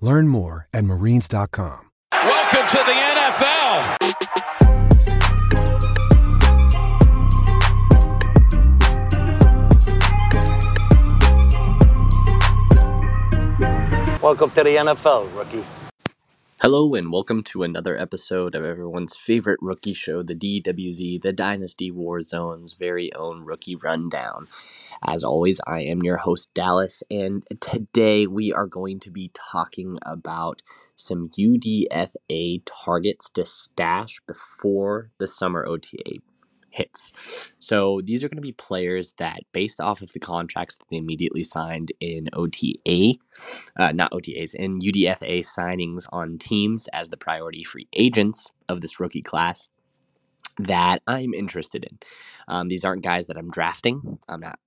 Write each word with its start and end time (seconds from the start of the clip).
Learn 0.00 0.28
more 0.28 0.66
at 0.72 0.84
marines.com. 0.84 1.88
Welcome 2.12 2.66
to 2.68 2.78
the 2.78 2.92
NFL. 2.92 3.96
Welcome 14.22 14.50
to 14.50 14.62
the 14.62 14.76
NFL, 14.76 15.34
rookie. 15.36 15.64
Hello 16.62 16.94
and 16.94 17.10
welcome 17.10 17.42
to 17.44 17.62
another 17.62 17.96
episode 17.96 18.54
of 18.54 18.66
everyone's 18.66 19.16
favorite 19.16 19.58
rookie 19.62 19.94
show, 19.94 20.22
the 20.22 20.34
DWZ, 20.34 21.22
the 21.22 21.32
Dynasty 21.32 21.90
War 21.90 22.20
Zone's 22.20 22.74
very 22.74 23.10
own 23.14 23.46
rookie 23.46 23.76
rundown. 23.76 24.46
As 25.02 25.24
always, 25.24 25.58
I 25.66 25.80
am 25.80 26.02
your 26.02 26.18
host, 26.18 26.52
Dallas, 26.52 27.02
and 27.10 27.44
today 27.60 28.26
we 28.26 28.52
are 28.52 28.66
going 28.66 29.00
to 29.00 29.10
be 29.10 29.30
talking 29.32 29.98
about 30.04 30.60
some 30.96 31.30
UDFA 31.30 32.60
targets 32.66 33.30
to 33.30 33.46
stash 33.46 34.20
before 34.26 35.08
the 35.16 35.26
summer 35.26 35.64
OTA 35.66 36.20
hits. 36.70 37.12
So 37.58 38.00
these 38.04 38.24
are 38.24 38.28
going 38.28 38.36
to 38.38 38.42
be 38.42 38.52
players 38.52 39.12
that, 39.18 39.40
based 39.52 39.80
off 39.80 40.02
of 40.02 40.12
the 40.12 40.20
contracts 40.20 40.76
that 40.76 40.86
they 40.90 40.96
immediately 40.96 41.44
signed 41.44 41.92
in 42.00 42.28
OTA, 42.32 43.14
uh, 43.78 43.92
not 43.92 44.12
OTAs, 44.12 44.54
in 44.54 44.74
UDFA 44.76 45.40
signings 45.40 46.06
on 46.12 46.38
teams 46.38 46.88
as 46.92 47.08
the 47.08 47.16
priority 47.16 47.64
free 47.64 47.88
agents 47.94 48.52
of 48.68 48.80
this 48.80 49.00
rookie 49.00 49.22
class, 49.22 49.68
that 50.58 51.02
I'm 51.06 51.34
interested 51.34 51.84
in. 51.84 51.98
Um, 52.48 52.68
these 52.68 52.84
aren't 52.84 53.02
guys 53.02 53.26
that 53.26 53.36
I'm 53.36 53.50
drafting. 53.50 54.18
I'm 54.28 54.40
not 54.40 54.58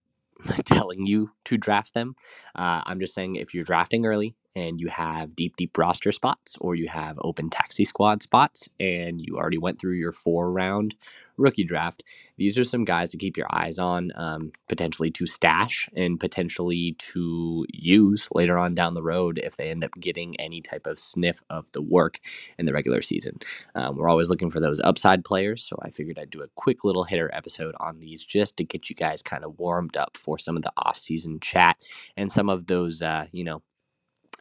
telling 0.66 1.06
you 1.06 1.32
to 1.46 1.58
draft 1.58 1.94
them. 1.94 2.16
Uh, 2.56 2.82
I'm 2.86 3.00
just 3.00 3.14
saying 3.14 3.36
if 3.36 3.54
you're 3.54 3.64
drafting 3.64 4.06
early 4.06 4.36
and 4.56 4.80
you 4.80 4.88
have 4.88 5.36
deep, 5.36 5.56
deep 5.56 5.78
roster 5.78 6.12
spots 6.12 6.56
or 6.62 6.76
you 6.76 6.88
have 6.88 7.18
open 7.22 7.50
taxi 7.50 7.86
squad 7.86 8.22
spots 8.22 8.70
and 8.80 9.20
you 9.22 9.36
already 9.38 9.58
went 9.58 9.80
through 9.80 9.94
your 9.96 10.12
four 10.12 10.52
round 10.52 10.96
rookie 11.38 11.64
draft, 11.64 12.04
these 12.38 12.58
are 12.58 12.64
some 12.64 12.86
guys 12.86 13.12
to 13.12 13.18
keep 13.18 13.38
your 13.38 13.48
eyes 13.52 13.80
on, 13.80 14.12
um, 14.16 14.52
potentially 14.70 15.10
to 15.12 15.26
stash 15.26 15.90
and 15.96 16.20
potentially 16.20 16.96
to 17.00 17.66
use 17.72 18.28
later 18.34 18.58
on 18.58 18.74
down 18.74 18.94
the 18.94 19.04
road 19.04 19.40
if 19.44 19.58
they 19.58 19.70
end 19.70 19.84
up 19.84 19.92
getting 20.00 20.40
any 20.40 20.62
type 20.62 20.86
of 20.86 21.00
sniff 21.00 21.42
of 21.50 21.72
the 21.72 21.82
work 21.82 22.20
in 22.58 22.66
the 22.66 22.74
regular 22.74 23.02
season. 23.02 23.38
Um, 23.76 23.98
we're 23.98 24.10
always 24.10 24.30
looking 24.30 24.50
for 24.50 24.60
those 24.60 24.80
upside 24.82 25.26
players, 25.26 25.68
so 25.68 25.78
I 25.82 25.90
figured 25.90 26.20
I'd 26.20 26.30
do 26.30 26.44
a 26.44 26.48
quick 26.56 26.84
little 26.84 27.04
hitter 27.04 27.30
episode 27.34 27.76
on 27.80 28.00
these 28.00 28.26
just 28.26 28.58
to 28.58 28.64
get 28.64 28.90
you 28.90 28.96
guys 28.96 29.22
kind 29.22 29.44
of 29.44 29.58
warmed 29.58 29.98
up 29.98 30.18
for 30.18 30.38
some 30.38 30.58
of 30.58 30.64
the 30.64 30.72
off-season 30.78 31.40
chat 31.40 31.78
and 32.18 32.32
some 32.32 32.50
of 32.50 32.68
those, 32.68 33.02
uh, 33.02 33.26
you 33.32 33.44
know, 33.44 33.62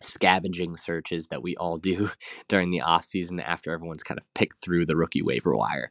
scavenging 0.04 0.76
searches 0.76 1.28
that 1.28 1.42
we 1.42 1.56
all 1.56 1.78
do 1.78 2.10
during 2.48 2.70
the 2.70 2.80
off 2.80 3.04
season 3.04 3.40
after 3.40 3.72
everyone's 3.72 4.02
kind 4.02 4.18
of 4.18 4.34
picked 4.34 4.58
through 4.58 4.86
the 4.86 4.96
rookie 4.96 5.22
waiver 5.22 5.56
wire. 5.56 5.90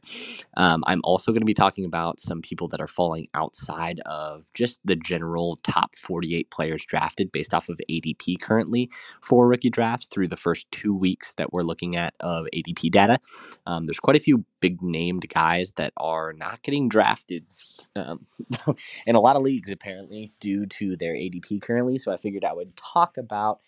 Um, 0.56 0.82
I'm 0.86 1.00
also 1.04 1.32
going 1.32 1.40
to 1.42 1.46
be 1.46 1.54
talking 1.54 1.84
about 1.84 2.20
some 2.20 2.42
people 2.42 2.68
that 2.68 2.80
are 2.80 2.86
falling 2.86 3.28
outside 3.34 4.00
of 4.06 4.46
just 4.54 4.80
the 4.84 4.96
general 4.96 5.58
top 5.62 5.96
48 5.96 6.50
players 6.50 6.84
drafted 6.84 7.32
based 7.32 7.54
off 7.54 7.68
of 7.68 7.80
ADP 7.90 8.40
currently 8.40 8.90
for 9.20 9.46
rookie 9.46 9.70
drafts 9.70 10.06
through 10.06 10.28
the 10.28 10.36
first 10.36 10.70
two 10.70 10.94
weeks 10.94 11.34
that 11.34 11.52
we're 11.52 11.62
looking 11.62 11.96
at 11.96 12.14
of 12.20 12.46
ADP 12.54 12.90
data. 12.90 13.18
Um, 13.66 13.86
there's 13.86 14.00
quite 14.00 14.16
a 14.16 14.20
few 14.20 14.44
big 14.60 14.82
named 14.82 15.28
guys 15.28 15.72
that 15.72 15.92
are 15.96 16.32
not 16.32 16.62
getting 16.62 16.88
drafted 16.88 17.44
um, 17.96 18.26
in 19.06 19.14
a 19.16 19.20
lot 19.20 19.36
of 19.36 19.42
leagues 19.42 19.70
apparently 19.70 20.32
due 20.40 20.66
to 20.66 20.96
their 20.96 21.14
ADP 21.14 21.62
currently. 21.62 21.98
So 21.98 22.12
I 22.12 22.16
figured 22.16 22.44
I 22.44 22.52
would 22.52 22.76
talk 22.76 23.16
about 23.18 23.60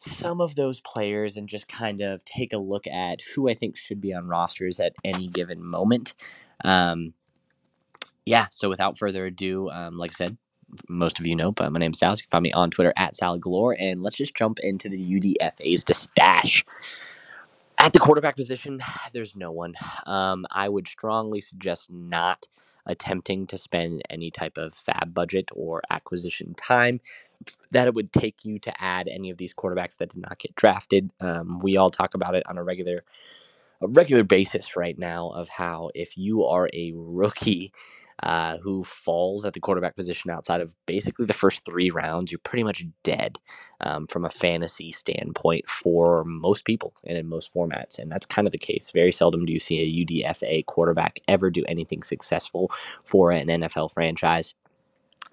some 0.00 0.40
of 0.40 0.54
those 0.54 0.80
players 0.80 1.36
and 1.36 1.48
just 1.48 1.68
kind 1.68 2.00
of 2.00 2.24
take 2.24 2.52
a 2.52 2.58
look 2.58 2.86
at 2.86 3.20
who 3.34 3.48
I 3.48 3.54
think 3.54 3.76
should 3.76 4.00
be 4.00 4.14
on 4.14 4.28
rosters 4.28 4.80
at 4.80 4.94
any 5.04 5.28
given 5.28 5.62
moment. 5.62 6.14
Um, 6.64 7.12
yeah, 8.24 8.46
so 8.50 8.68
without 8.68 8.98
further 8.98 9.26
ado, 9.26 9.68
um, 9.70 9.98
like 9.98 10.12
I 10.12 10.14
said, 10.14 10.38
most 10.88 11.18
of 11.18 11.26
you 11.26 11.36
know, 11.36 11.52
but 11.52 11.70
my 11.72 11.78
name's 11.78 11.98
Dallas. 11.98 12.20
You 12.20 12.24
can 12.24 12.30
find 12.30 12.42
me 12.44 12.52
on 12.52 12.70
Twitter 12.70 12.94
at 12.96 13.14
Salad 13.14 13.42
Galore, 13.42 13.76
and 13.78 14.02
let's 14.02 14.16
just 14.16 14.34
jump 14.34 14.58
into 14.60 14.88
the 14.88 14.98
UDFA's 14.98 15.84
stash. 15.96 16.64
At 17.76 17.92
the 17.92 17.98
quarterback 17.98 18.36
position, 18.36 18.80
there's 19.12 19.36
no 19.36 19.52
one. 19.52 19.74
Um, 20.06 20.46
I 20.50 20.68
would 20.68 20.88
strongly 20.88 21.40
suggest 21.40 21.90
not 21.90 22.46
attempting 22.86 23.46
to 23.48 23.58
spend 23.58 24.02
any 24.10 24.30
type 24.30 24.58
of 24.58 24.74
fab 24.74 25.14
budget 25.14 25.50
or 25.54 25.82
acquisition 25.90 26.54
time 26.54 27.00
that 27.70 27.86
it 27.86 27.94
would 27.94 28.12
take 28.12 28.44
you 28.44 28.58
to 28.58 28.82
add 28.82 29.08
any 29.08 29.30
of 29.30 29.38
these 29.38 29.54
quarterbacks 29.54 29.96
that 29.98 30.10
did 30.10 30.20
not 30.20 30.38
get 30.38 30.54
drafted. 30.54 31.10
Um, 31.20 31.58
we 31.60 31.76
all 31.76 31.90
talk 31.90 32.14
about 32.14 32.34
it 32.34 32.44
on 32.46 32.58
a 32.58 32.62
regular 32.64 33.04
a 33.82 33.88
regular 33.88 34.24
basis 34.24 34.76
right 34.76 34.98
now 34.98 35.30
of 35.30 35.48
how 35.48 35.90
if 35.94 36.18
you 36.18 36.44
are 36.44 36.68
a 36.74 36.92
rookie 36.94 37.72
uh, 38.22 38.58
who 38.58 38.84
falls 38.84 39.44
at 39.44 39.54
the 39.54 39.60
quarterback 39.60 39.96
position 39.96 40.30
outside 40.30 40.60
of 40.60 40.74
basically 40.86 41.26
the 41.26 41.32
first 41.32 41.64
three 41.64 41.90
rounds, 41.90 42.30
you're 42.30 42.38
pretty 42.40 42.62
much 42.62 42.84
dead 43.02 43.38
um, 43.80 44.06
from 44.06 44.24
a 44.24 44.30
fantasy 44.30 44.92
standpoint 44.92 45.68
for 45.68 46.24
most 46.24 46.64
people 46.64 46.94
and 47.06 47.16
in 47.16 47.26
most 47.26 47.54
formats. 47.54 47.98
And 47.98 48.10
that's 48.10 48.26
kind 48.26 48.46
of 48.46 48.52
the 48.52 48.58
case. 48.58 48.90
Very 48.92 49.12
seldom 49.12 49.46
do 49.46 49.52
you 49.52 49.60
see 49.60 49.80
a 49.80 50.04
UDFA 50.04 50.66
quarterback 50.66 51.20
ever 51.28 51.50
do 51.50 51.64
anything 51.66 52.02
successful 52.02 52.70
for 53.04 53.30
an 53.30 53.48
NFL 53.48 53.92
franchise 53.92 54.54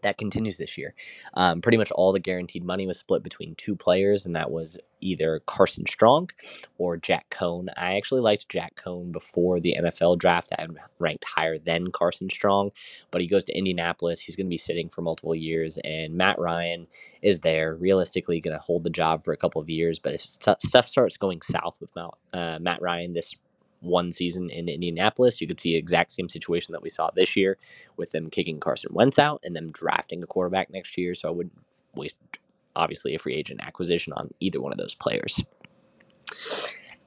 that 0.04 0.18
continues 0.18 0.58
this 0.58 0.78
year. 0.78 0.94
Um, 1.34 1.62
pretty 1.62 1.78
much 1.78 1.92
all 1.92 2.12
the 2.12 2.20
guaranteed 2.20 2.64
money 2.64 2.88
was 2.88 3.00
split 3.00 3.24
between 3.24 3.56
two 3.56 3.76
players, 3.76 4.26
and 4.26 4.36
that 4.36 4.52
was 4.52 4.78
either 5.02 5.42
Carson 5.46 5.86
Strong 5.86 6.30
or 6.78 6.98
Jack 6.98 7.30
Coan. 7.30 7.68
I 7.78 7.98
actually 7.98 8.22
liked 8.22 8.50
Jack 8.50 8.76
Coan 8.76 9.12
before 9.12 9.60
the 9.60 9.76
NFL 9.80 10.18
draft. 10.18 10.52
I 10.58 10.68
ranked 11.00 11.26
higher 11.26 11.58
than 11.60 11.92
Carson 11.92 12.30
Strong, 12.30 12.72
but 13.12 13.22
he 13.22 13.28
goes 13.28 13.44
to 13.46 13.58
Indianapolis. 13.58 14.20
He's 14.20 14.36
going 14.36 14.48
to 14.48 14.52
be 14.52 14.58
sitting 14.58 14.90
for 14.90 15.02
multiple 15.02 15.36
years, 15.36 15.78
and 15.84 16.16
Matt 16.16 16.40
Ryan 16.40 16.88
is 17.22 17.42
there, 17.42 17.76
realistically 17.76 18.42
going 18.42 18.58
to 18.58 18.64
hold 18.64 18.84
the 18.84 18.90
job 18.90 19.24
for 19.24 19.34
a 19.34 19.38
couple 19.38 19.62
of 19.62 19.70
years. 19.70 20.00
But 20.00 20.14
if 20.14 20.22
stuff 20.22 20.88
starts 20.88 21.18
going 21.18 21.42
south 21.42 21.78
with 21.80 21.92
uh, 21.98 22.60
Matt 22.60 22.82
Ryan 22.82 23.14
this 23.14 23.36
one 23.82 24.12
season 24.12 24.50
in 24.50 24.70
Indianapolis. 24.70 25.42
You 25.42 25.48
could 25.48 25.60
see 25.60 25.76
exact 25.76 26.12
same 26.12 26.30
situation 26.30 26.72
that 26.74 26.82
we 26.82 26.90
saw 26.90 27.10
this 27.16 27.36
year 27.36 27.58
with 27.96 28.12
them 28.12 28.30
kicking 28.30 28.60
Carson 28.60 28.94
Wentz 28.94 29.20
out 29.20 29.42
and 29.44 29.56
them 29.56 29.68
drafting 29.68 30.24
a 30.24 30.28
quarterback 30.28 30.70
next 30.70 30.98
year. 30.98 31.16
So 31.16 31.28
I 31.28 31.32
wouldn't 31.32 31.58
waste, 31.96 32.18
obviously, 32.76 33.16
a 33.16 33.20
free 33.20 33.36
agent 33.36 33.62
acquisition 33.64 34.14
on 34.14 34.34
either 34.40 34.62
one 34.62 34.72
of 34.72 34.78
those 34.78 34.96
players. 34.96 35.44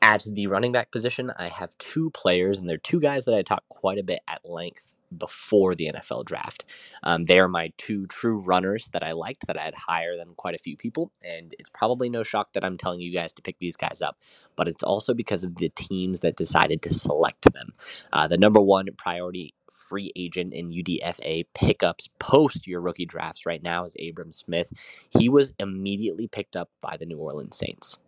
At 0.03 0.25
the 0.27 0.47
running 0.47 0.73
back 0.73 0.91
position, 0.91 1.31
I 1.37 1.49
have 1.49 1.77
two 1.77 2.11
players, 2.11 2.59
and 2.59 2.69
they're 2.69 2.79
two 2.79 3.01
guys 3.01 3.27
that 3.27 3.35
I 3.35 3.43
talked 3.43 3.69
quite 3.69 3.99
a 3.99 4.03
bit 4.03 4.21
at 4.27 4.49
length 4.49 4.99
before 5.17 5.75
the 5.77 5.93
NFL 5.95 6.27
draft. 6.27 6.65
Um, 7.05 7.25
they 7.25 7.41
are 7.41 7.49
my 7.49 7.73
two 7.79 8.07
true 8.09 8.39
runners 8.39 8.91
that 8.95 9.05
I 9.05 9.13
liked 9.13 9.49
that 9.49 9.59
I 9.59 9.65
had 9.65 9.77
higher 9.77 10.17
than 10.17 10.35
quite 10.37 10.57
a 10.57 10.61
few 10.61 10.77
people. 10.77 11.13
And 11.23 11.55
it's 11.59 11.71
probably 11.71 12.11
no 12.11 12.25
shock 12.25 12.55
that 12.55 12.65
I'm 12.65 12.79
telling 12.79 13.01
you 13.01 13.13
guys 13.13 13.35
to 13.35 13.43
pick 13.43 13.59
these 13.61 13.77
guys 13.77 14.03
up, 14.03 14.19
but 14.57 14.69
it's 14.69 14.85
also 14.85 15.15
because 15.15 15.45
of 15.45 15.57
the 15.57 15.71
teams 15.71 16.21
that 16.21 16.37
decided 16.37 16.83
to 16.85 16.95
select 16.95 17.53
them. 17.55 17.75
Uh, 18.13 18.29
the 18.29 18.39
number 18.39 18.61
one 18.61 18.89
priority 18.99 19.55
free 19.73 20.13
agent 20.17 20.55
in 20.55 20.71
UDFA 20.71 21.47
pickups 21.55 22.11
post 22.21 22.67
your 22.69 22.83
rookie 22.83 23.07
drafts 23.07 23.47
right 23.47 23.63
now 23.63 23.85
is 23.85 23.97
Abram 24.09 24.33
Smith. 24.33 24.73
He 25.19 25.31
was 25.31 25.55
immediately 25.61 26.29
picked 26.29 26.57
up 26.57 26.71
by 26.83 26.99
the 26.99 27.07
New 27.07 27.19
Orleans 27.19 27.59
Saints. 27.59 28.00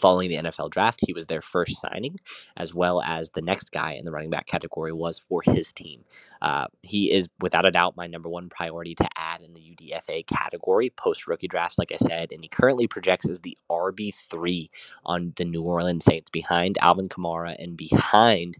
Following 0.00 0.30
the 0.30 0.36
NFL 0.36 0.70
draft, 0.70 1.00
he 1.06 1.12
was 1.12 1.26
their 1.26 1.42
first 1.42 1.80
signing, 1.80 2.16
as 2.56 2.74
well 2.74 3.02
as 3.02 3.30
the 3.30 3.42
next 3.42 3.72
guy 3.72 3.92
in 3.92 4.04
the 4.04 4.12
running 4.12 4.30
back 4.30 4.46
category 4.46 4.92
was 4.92 5.18
for 5.18 5.42
his 5.44 5.72
team. 5.72 6.04
Uh, 6.42 6.66
he 6.82 7.12
is, 7.12 7.28
without 7.40 7.66
a 7.66 7.70
doubt, 7.70 7.96
my 7.96 8.06
number 8.06 8.28
one 8.28 8.48
priority 8.48 8.94
to 8.94 9.08
add 9.16 9.42
in 9.42 9.54
the 9.54 9.60
UDFA 9.60 10.26
category 10.26 10.90
post 10.90 11.26
rookie 11.26 11.48
drafts, 11.48 11.78
like 11.78 11.92
I 11.92 11.96
said. 11.98 12.32
And 12.32 12.42
he 12.42 12.48
currently 12.48 12.86
projects 12.86 13.28
as 13.28 13.40
the 13.40 13.56
RB3 13.70 14.68
on 15.04 15.32
the 15.36 15.44
New 15.44 15.62
Orleans 15.62 16.04
Saints 16.04 16.30
behind 16.30 16.78
Alvin 16.80 17.08
Kamara 17.08 17.56
and 17.58 17.76
behind 17.76 18.56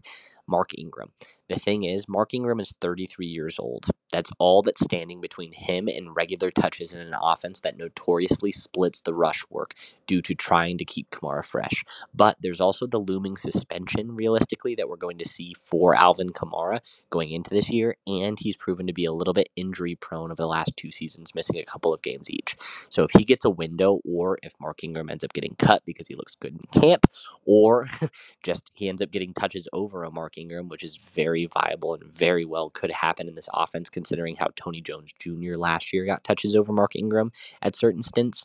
Mark 0.47 0.71
Ingram. 0.77 1.11
The 1.49 1.59
thing 1.59 1.83
is, 1.83 2.07
Mark 2.07 2.33
Ingram 2.33 2.59
is 2.59 2.73
33 2.81 3.27
years 3.27 3.59
old. 3.59 3.85
That's 4.11 4.31
all 4.39 4.61
that's 4.61 4.83
standing 4.83 5.21
between 5.21 5.51
him 5.51 5.87
and 5.87 6.15
regular 6.15 6.49
touches 6.51 6.93
in 6.93 7.01
an 7.01 7.15
offense 7.21 7.61
that 7.61 7.77
notoriously 7.77 8.51
splits 8.51 9.01
the 9.01 9.13
rush 9.13 9.43
work 9.49 9.73
due 10.07 10.21
to 10.23 10.33
trying 10.33 10.77
to 10.77 10.85
keep 10.85 11.09
Kamara 11.11 11.45
fresh. 11.45 11.83
But 12.13 12.37
there's 12.41 12.61
also 12.61 12.87
the 12.87 12.97
looming 12.97 13.37
suspension, 13.37 14.15
realistically, 14.15 14.75
that 14.75 14.89
we're 14.89 14.95
going 14.95 15.17
to 15.19 15.29
see 15.29 15.55
for 15.61 15.95
Alvin 15.95 16.29
Kamara 16.29 16.79
going 17.09 17.31
into 17.31 17.49
this 17.49 17.69
year. 17.69 17.97
And 18.07 18.39
he's 18.39 18.55
proven 18.55 18.87
to 18.87 18.93
be 18.93 19.05
a 19.05 19.13
little 19.13 19.33
bit 19.33 19.49
injury 19.55 19.95
prone 19.95 20.31
over 20.31 20.41
the 20.41 20.47
last 20.47 20.75
two 20.77 20.91
seasons, 20.91 21.35
missing 21.35 21.57
a 21.57 21.65
couple 21.65 21.93
of 21.93 22.01
games 22.01 22.29
each. 22.29 22.55
So 22.89 23.03
if 23.03 23.11
he 23.11 23.23
gets 23.23 23.45
a 23.45 23.49
window, 23.49 23.99
or 24.05 24.39
if 24.43 24.53
Mark 24.59 24.83
Ingram 24.83 25.09
ends 25.09 25.23
up 25.23 25.33
getting 25.33 25.55
cut 25.57 25.83
because 25.85 26.07
he 26.07 26.15
looks 26.15 26.35
good 26.35 26.53
in 26.53 26.81
camp, 26.81 27.05
or 27.45 27.87
just 28.43 28.71
he 28.73 28.89
ends 28.89 29.01
up 29.01 29.11
getting 29.11 29.33
touches 29.33 29.67
over 29.73 30.03
a 30.03 30.11
Mark 30.11 30.34
Ingram, 30.37 30.69
which 30.69 30.83
is 30.83 30.97
very 30.97 31.47
viable 31.47 31.93
and 31.93 32.03
very 32.05 32.45
well 32.45 32.69
could 32.69 32.91
happen 32.91 33.27
in 33.27 33.35
this 33.35 33.49
offense, 33.53 33.89
considering 33.89 34.35
how 34.35 34.49
Tony 34.55 34.81
Jones 34.81 35.13
Jr. 35.19 35.55
last 35.57 35.93
year 35.93 36.05
got 36.05 36.23
touches 36.23 36.55
over 36.55 36.73
Mark 36.73 36.95
Ingram 36.95 37.31
at 37.61 37.75
certain 37.75 38.03
stints 38.03 38.43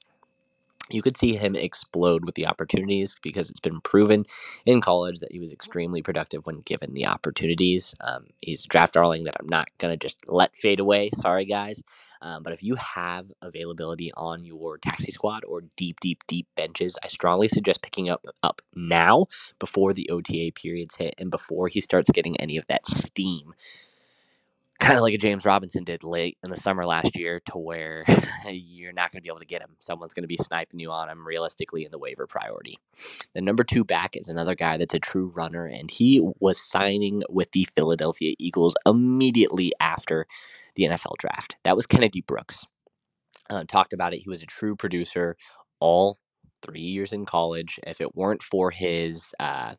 you 0.90 1.02
could 1.02 1.16
see 1.16 1.36
him 1.36 1.56
explode 1.56 2.24
with 2.24 2.34
the 2.34 2.46
opportunities 2.46 3.16
because 3.22 3.50
it's 3.50 3.60
been 3.60 3.80
proven 3.80 4.26
in 4.66 4.80
college 4.80 5.20
that 5.20 5.32
he 5.32 5.38
was 5.38 5.52
extremely 5.52 6.02
productive 6.02 6.46
when 6.46 6.60
given 6.62 6.94
the 6.94 7.06
opportunities. 7.06 7.94
Um, 8.00 8.26
he's 8.40 8.64
draft 8.64 8.94
darling 8.94 9.24
that 9.24 9.36
I'm 9.40 9.48
not 9.48 9.68
going 9.78 9.92
to 9.92 9.98
just 9.98 10.18
let 10.28 10.56
fade 10.56 10.80
away. 10.80 11.10
Sorry, 11.14 11.44
guys. 11.44 11.82
Um, 12.22 12.42
but 12.42 12.52
if 12.52 12.62
you 12.62 12.74
have 12.76 13.26
availability 13.42 14.12
on 14.16 14.44
your 14.44 14.78
taxi 14.78 15.12
squad 15.12 15.44
or 15.46 15.62
deep, 15.76 16.00
deep, 16.00 16.20
deep 16.28 16.46
benches, 16.56 16.98
I 17.04 17.08
strongly 17.08 17.48
suggest 17.48 17.82
picking 17.82 18.10
up 18.10 18.24
up 18.42 18.62
now 18.74 19.26
before 19.58 19.92
the 19.92 20.08
OTA 20.10 20.52
periods 20.54 20.96
hit 20.96 21.14
and 21.18 21.30
before 21.30 21.68
he 21.68 21.80
starts 21.80 22.10
getting 22.10 22.38
any 22.40 22.56
of 22.56 22.66
that 22.68 22.86
steam 22.86 23.54
kind 24.80 24.96
of 24.96 25.02
like 25.02 25.14
a 25.14 25.18
James 25.18 25.44
Robinson 25.44 25.84
did 25.84 26.02
late 26.02 26.38
in 26.42 26.50
the 26.50 26.56
summer 26.56 26.86
last 26.86 27.16
year, 27.16 27.40
to 27.46 27.58
where 27.58 28.04
you're 28.48 28.92
not 28.92 29.12
going 29.12 29.20
to 29.20 29.22
be 29.22 29.28
able 29.28 29.38
to 29.38 29.46
get 29.46 29.62
him. 29.62 29.76
Someone's 29.78 30.14
going 30.14 30.24
to 30.24 30.28
be 30.28 30.38
sniping 30.38 30.80
you 30.80 30.90
on 30.90 31.08
him 31.08 31.26
realistically 31.26 31.84
in 31.84 31.90
the 31.90 31.98
waiver 31.98 32.26
priority. 32.26 32.78
The 33.34 33.42
number 33.42 33.62
two 33.62 33.84
back 33.84 34.16
is 34.16 34.28
another 34.28 34.54
guy 34.54 34.78
that's 34.78 34.94
a 34.94 34.98
true 34.98 35.32
runner, 35.36 35.66
and 35.66 35.90
he 35.90 36.20
was 36.40 36.60
signing 36.60 37.22
with 37.28 37.52
the 37.52 37.68
Philadelphia 37.76 38.34
Eagles 38.38 38.74
immediately 38.86 39.72
after 39.80 40.26
the 40.74 40.84
NFL 40.84 41.16
draft. 41.18 41.56
That 41.64 41.76
was 41.76 41.86
Kennedy 41.86 42.22
Brooks. 42.22 42.64
Uh, 43.48 43.64
talked 43.64 43.92
about 43.92 44.14
it. 44.14 44.20
He 44.20 44.28
was 44.28 44.42
a 44.42 44.46
true 44.46 44.76
producer 44.76 45.36
all 45.80 46.18
three 46.62 46.80
years 46.80 47.12
in 47.12 47.26
college. 47.26 47.80
If 47.86 48.00
it 48.00 48.14
weren't 48.14 48.42
for 48.42 48.70
his 48.70 49.34
uh, 49.40 49.74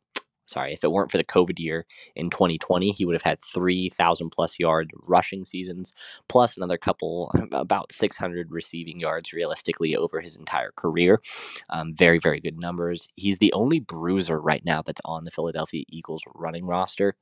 sorry, 0.51 0.73
if 0.73 0.83
it 0.83 0.91
weren't 0.91 1.11
for 1.11 1.17
the 1.17 1.23
COVID 1.23 1.59
year 1.59 1.85
in 2.15 2.29
2020, 2.29 2.91
he 2.91 3.05
would 3.05 3.15
have 3.15 3.21
had 3.23 3.39
3,000 3.41 4.29
plus 4.29 4.59
yard 4.59 4.91
rushing 5.07 5.45
seasons, 5.45 5.93
plus 6.29 6.57
another 6.57 6.77
couple, 6.77 7.31
about 7.51 7.91
600 7.91 8.51
receiving 8.51 8.99
yards 8.99 9.33
realistically 9.33 9.95
over 9.95 10.21
his 10.21 10.37
entire 10.37 10.71
career. 10.75 11.21
Um, 11.69 11.93
very, 11.95 12.19
very 12.19 12.39
good 12.39 12.59
numbers. 12.59 13.07
He's 13.15 13.39
the 13.39 13.53
only 13.53 13.79
bruiser 13.79 14.39
right 14.39 14.63
now 14.65 14.81
that's 14.81 15.01
on 15.05 15.23
the 15.23 15.31
Philadelphia 15.31 15.83
Eagles 15.89 16.23
running 16.35 16.65
roster. 16.65 17.15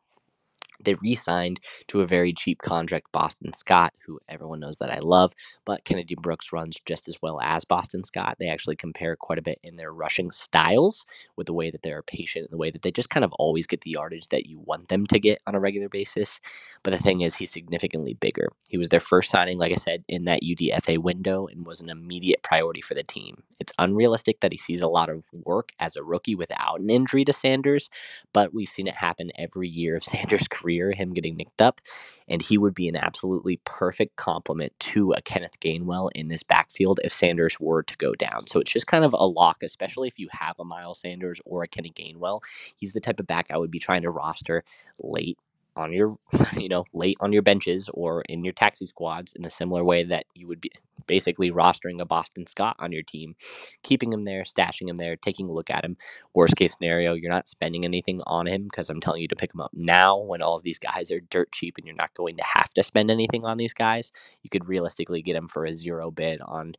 They 0.84 0.96
re 0.96 1.16
signed 1.16 1.60
to 1.88 2.02
a 2.02 2.08
very 2.08 2.34
cheap 2.34 2.60
contract 2.62 3.12
Boston 3.12 3.54
Scott, 3.54 3.94
who 4.06 4.20
everyone 4.30 4.60
knows 4.60 4.78
that 4.78 4.92
I 4.92 5.00
love, 5.00 5.34
but 5.66 5.84
Kennedy 5.86 6.16
Brooks 6.16 6.54
runs 6.54 6.78
just 6.86 7.08
as 7.08 7.22
well 7.22 7.40
as 7.42 7.66
Boston 7.66 8.04
Scott. 8.04 8.38
They 8.40 8.50
actually 8.50 8.76
compare 8.76 9.16
quite 9.16 9.40
a 9.40 9.44
bit 9.44 9.60
in 9.64 9.76
their 9.76 9.94
rushing 9.94 10.32
styles 10.32 11.06
with 11.36 11.48
the 11.48 11.54
way 11.54 11.72
that 11.72 11.82
they're 11.84 12.04
patient 12.04 12.46
and 12.46 12.52
the 12.54 12.58
way 12.58 12.72
that 12.72 12.82
they 12.82 12.92
just 12.92 13.10
kind 13.10 13.24
of 13.26 13.34
always 13.34 13.68
get 13.68 13.82
the 13.82 13.92
yardage 13.92 14.28
that 14.30 14.48
you 14.48 14.60
want 14.60 14.90
them 14.90 15.06
to 15.08 15.20
get 15.20 15.40
on 15.48 15.56
a 15.56 15.60
regular 15.60 15.90
basis. 15.90 16.40
But 16.84 16.92
the 16.94 17.00
thing 17.00 17.22
is, 17.22 17.36
he's 17.36 17.52
significantly 17.52 18.14
bigger. 18.14 18.50
He 18.70 18.78
was 18.78 18.90
their 18.90 19.00
first 19.00 19.32
signing, 19.32 19.58
like 19.60 19.72
I 19.72 19.76
said, 19.76 20.04
in 20.08 20.26
that 20.26 20.44
UDFA 20.44 20.98
window 21.00 21.48
and 21.48 21.66
was 21.66 21.82
an 21.82 21.90
immediate 21.90 22.44
priority 22.44 22.82
for 22.82 22.94
the 22.94 23.04
team. 23.04 23.44
It's 23.60 23.74
unrealistic 23.80 24.40
that 24.42 24.52
he 24.52 24.58
sees 24.58 24.82
a 24.82 24.88
lot 24.88 25.10
of 25.10 25.26
work 25.34 25.72
as 25.80 25.96
a 25.96 26.04
rookie 26.04 26.36
without 26.36 26.80
an 26.80 26.90
injury 26.90 27.26
to 27.26 27.34
Sanders, 27.34 27.90
but 28.34 28.54
we've 28.54 28.70
seen 28.70 28.88
it 28.88 28.96
happen 28.96 29.32
every 29.38 29.68
year 29.68 29.96
of 29.96 30.04
Sanders' 30.10 30.48
career 30.50 30.69
career, 30.70 30.92
him 30.92 31.14
getting 31.14 31.36
nicked 31.36 31.62
up, 31.62 31.82
and 32.28 32.42
he 32.42 32.58
would 32.58 32.76
be 32.76 32.88
an 32.88 32.96
absolutely 32.96 33.60
perfect 33.66 34.16
complement 34.16 34.74
to 34.80 35.12
a 35.14 35.22
Kenneth 35.22 35.60
Gainwell 35.60 36.10
in 36.14 36.28
this 36.28 36.44
backfield 36.44 37.00
if 37.04 37.12
Sanders 37.12 37.60
were 37.60 37.84
to 37.84 37.98
go 37.98 38.14
down. 38.14 38.48
So 38.48 38.60
it's 38.60 38.72
just 38.72 38.88
kind 38.88 39.04
of 39.04 39.14
a 39.14 39.26
lock, 39.26 39.64
especially 39.64 40.08
if 40.08 40.20
you 40.20 40.28
have 40.32 40.56
a 40.60 40.64
Miles 40.64 41.00
Sanders 41.00 41.42
or 41.46 41.64
a 41.64 41.68
Kenny 41.68 41.92
Gainwell. 41.92 42.42
He's 42.76 42.94
the 42.94 43.00
type 43.00 43.20
of 43.20 43.28
back 43.28 43.48
I 43.50 43.58
would 43.58 43.72
be 43.72 43.80
trying 43.80 44.04
to 44.04 44.12
roster 44.12 44.64
late 45.00 45.38
on 45.76 45.94
your 45.94 46.18
you 46.58 46.70
know 46.70 46.86
late 46.94 47.18
on 47.20 47.34
your 47.34 47.42
benches 47.42 47.90
or 47.94 48.22
in 48.30 48.44
your 48.44 48.54
taxi 48.54 48.86
squads 48.86 49.34
in 49.34 49.46
a 49.46 49.50
similar 49.50 49.84
way 49.84 50.04
that 50.04 50.26
you 50.36 50.48
would 50.48 50.62
be 50.62 50.72
basically 51.10 51.52
rostering 51.52 52.00
a 52.00 52.06
Boston 52.06 52.46
Scott 52.46 52.76
on 52.78 52.92
your 52.92 53.02
team, 53.02 53.36
keeping 53.82 54.14
him 54.14 54.22
there, 54.22 54.44
stashing 54.44 54.88
him 54.88 54.96
there, 54.96 55.16
taking 55.16 55.50
a 55.50 55.52
look 55.52 55.72
at 55.72 55.84
him. 55.84 55.98
Worst 56.36 56.56
case 56.56 56.76
scenario, 56.78 57.16
you're 57.16 57.32
not 57.32 57.48
spending 57.48 57.84
anything 57.84 58.22
on 58.28 58.46
him 58.48 58.66
because 58.66 58.90
I'm 58.90 59.02
telling 59.02 59.24
you 59.24 59.28
to 59.30 59.36
pick 59.36 59.54
him 59.54 59.60
up 59.60 59.72
now 59.74 60.20
when 60.20 60.44
all 60.44 60.56
of 60.56 60.62
these 60.62 60.78
guys 60.78 61.10
are 61.10 61.20
dirt 61.20 61.52
cheap 61.52 61.78
and 61.78 61.88
you're 61.88 61.96
not 61.96 62.14
going 62.14 62.38
to 62.38 62.44
have 62.44 62.70
to 62.76 62.84
spend 62.84 63.10
anything 63.10 63.44
on 63.44 63.58
these 63.58 63.74
guys. 63.74 64.12
You 64.44 64.52
could 64.52 64.68
realistically 64.68 65.24
get 65.24 65.36
him 65.36 65.48
for 65.48 65.66
a 65.66 65.74
zero 65.74 66.12
bid 66.12 66.42
on 66.42 66.76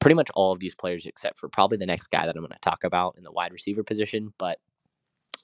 pretty 0.00 0.14
much 0.14 0.30
all 0.34 0.52
of 0.52 0.60
these 0.60 0.74
players 0.74 1.04
except 1.04 1.38
for 1.38 1.48
probably 1.48 1.76
the 1.76 1.86
next 1.86 2.06
guy 2.08 2.24
that 2.24 2.34
I'm 2.34 2.42
going 2.42 2.52
to 2.52 2.58
talk 2.60 2.82
about 2.82 3.16
in 3.18 3.24
the 3.24 3.32
wide 3.32 3.52
receiver 3.52 3.82
position, 3.82 4.32
but 4.38 4.58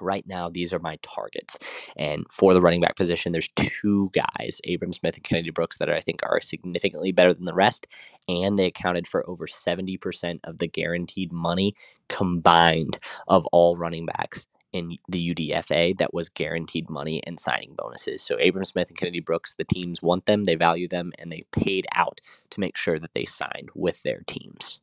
right 0.03 0.27
now 0.27 0.49
these 0.49 0.73
are 0.73 0.81
my 0.81 0.99
targets 1.03 1.57
and 1.97 2.27
for 2.31 2.55
the 2.55 2.61
running 2.61 2.81
back 2.81 2.97
position 2.97 3.33
there's 3.33 3.49
two 3.57 4.11
guys 4.13 4.61
abram 4.73 4.93
smith 4.93 5.15
and 5.17 5.25
kennedy 5.25 5.51
brooks 5.51 5.79
that 5.79 5.91
i 5.91 6.01
think 6.01 6.21
are 6.25 6.41
significantly 6.41 7.13
better 7.13 7.35
than 7.35 7.45
the 7.45 7.55
rest 7.55 7.87
and 8.29 8.59
they 8.59 8.67
accounted 8.67 9.07
for 9.07 9.29
over 9.29 9.47
70% 9.47 10.41
of 10.45 10.59
the 10.59 10.69
guaranteed 10.69 11.33
money 11.33 11.75
combined 12.09 12.99
of 13.29 13.47
all 13.53 13.77
running 13.77 14.07
backs 14.07 14.47
in 14.73 14.97
the 15.09 15.35
UDFA 15.35 15.97
that 15.99 16.15
was 16.15 16.31
guaranteed 16.31 16.89
money 16.89 17.23
and 17.27 17.39
signing 17.39 17.75
bonuses. 17.77 18.23
So 18.23 18.39
Abram 18.39 18.65
Smith 18.65 18.89
and 18.89 18.97
Kennedy 18.97 19.21
Brooks, 19.21 19.55
the 19.55 19.65
teams 19.65 20.01
want 20.01 20.25
them, 20.25 20.45
they 20.45 20.55
value 20.55 20.89
them, 20.89 21.13
and 21.19 21.31
they 21.31 21.45
paid 21.53 21.87
out 21.95 22.21
to 22.51 22.61
make 22.61 22.77
sure 22.77 22.99
that 22.99 23.13
they 23.13 23.27
signed 23.27 23.69
with 23.75 24.03
their 24.03 24.23
teams. 24.27 24.81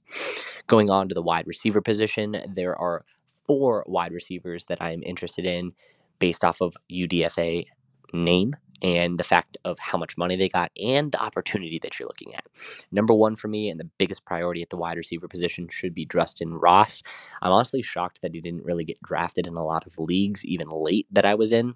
Going 0.67 0.91
on 0.91 1.09
to 1.09 1.15
the 1.15 1.23
wide 1.23 1.47
receiver 1.47 1.81
position, 1.81 2.37
there 2.47 2.75
are 2.75 3.03
four 3.49 3.83
wide 3.87 4.11
receivers 4.11 4.65
that 4.65 4.79
I 4.79 4.91
am 4.91 5.01
interested 5.01 5.43
in 5.43 5.71
based 6.19 6.43
off 6.45 6.61
of 6.61 6.75
UDFA 6.91 7.65
name 8.13 8.53
and 8.83 9.17
the 9.17 9.23
fact 9.23 9.57
of 9.65 9.79
how 9.79 9.97
much 9.97 10.17
money 10.17 10.35
they 10.35 10.49
got 10.49 10.71
and 10.79 11.11
the 11.11 11.19
opportunity 11.19 11.79
that 11.81 11.97
you're 11.97 12.07
looking 12.07 12.35
at. 12.35 12.45
Number 12.91 13.15
one 13.15 13.35
for 13.35 13.47
me 13.47 13.71
and 13.71 13.79
the 13.79 13.89
biggest 13.97 14.23
priority 14.23 14.61
at 14.61 14.69
the 14.69 14.77
wide 14.77 14.97
receiver 14.97 15.27
position 15.27 15.67
should 15.67 15.95
be 15.95 16.05
Justin 16.05 16.53
Ross. 16.53 17.01
I'm 17.41 17.51
honestly 17.51 17.81
shocked 17.81 18.21
that 18.21 18.35
he 18.35 18.39
didn't 18.39 18.65
really 18.65 18.85
get 18.85 19.01
drafted 19.01 19.47
in 19.47 19.55
a 19.55 19.65
lot 19.65 19.87
of 19.87 19.97
leagues, 19.97 20.45
even 20.45 20.67
late 20.69 21.07
that 21.11 21.25
I 21.25 21.33
was 21.33 21.51
in. 21.51 21.73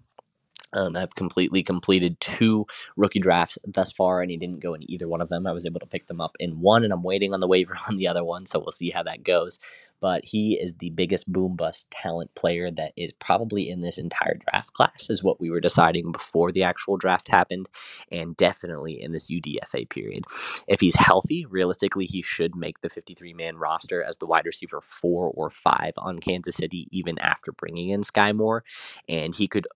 Um, 0.74 0.96
I've 0.98 1.15
completely 1.15 1.63
completed 1.63 2.20
two 2.22 2.65
rookie 2.98 3.20
drafts 3.20 3.58
thus 3.65 3.92
far, 3.92 4.22
and 4.22 4.32
he 4.32 4.38
didn't 4.38 4.62
go 4.62 4.74
in 4.74 4.89
either 4.92 5.08
one 5.08 5.22
of 5.22 5.30
them. 5.30 5.48
I 5.48 5.53
was 5.53 5.65
able 5.65 5.82
to 5.82 5.88
pick 5.88 6.08
them 6.08 6.22
up 6.22 6.36
in 6.39 6.60
one, 6.62 6.84
and 6.84 6.94
I'm 6.94 7.03
waiting 7.03 7.34
on 7.34 7.42
the 7.42 7.48
waiver 7.48 7.75
on 7.89 7.98
the 7.98 8.08
other 8.08 8.24
one, 8.24 8.46
so 8.46 8.60
we'll 8.60 8.72
see 8.72 8.92
how 8.92 9.03
that 9.03 9.24
goes. 9.24 9.60
But 10.01 10.25
he 10.25 10.56
is 10.56 10.74
the 10.75 10.92
biggest 10.92 11.32
boom 11.32 11.56
bust 11.58 11.92
talent 11.92 12.36
player 12.36 12.72
that 12.72 12.94
is 12.98 13.12
probably 13.13 13.70
in 13.70 13.82
this 13.82 13.98
entire 14.00 14.39
draft 14.50 14.74
class, 14.74 15.10
is 15.10 15.24
what 15.24 15.42
we 15.42 15.50
were 15.50 15.62
deciding 15.62 16.12
before 16.12 16.51
the 16.51 16.63
actual 16.63 16.98
draft 16.98 17.30
happened, 17.30 17.70
and 18.12 18.38
definitely 18.38 19.01
in 19.01 19.12
this 19.13 19.30
UDFA 19.32 19.89
period. 19.89 20.25
If 20.68 20.82
he's 20.82 20.96
healthy, 20.96 21.46
realistically, 21.48 22.06
he 22.06 22.22
should 22.22 22.56
make 22.56 22.82
the 22.82 22.89
53 22.89 23.34
man 23.34 23.58
roster 23.58 24.03
as 24.03 24.18
the 24.18 24.27
wide 24.27 24.46
receiver 24.46 24.82
four 24.82 25.32
or 25.36 25.50
five 25.50 25.94
on 25.98 26.20
Kansas 26.20 26.56
City, 26.56 26.88
even 26.92 27.20
after 27.20 27.51
bringing 27.51 27.89
in 27.89 28.03
Skyy 28.03 28.36
Moore, 28.36 28.63
and 29.10 29.36
he 29.36 29.48
could 29.48 29.68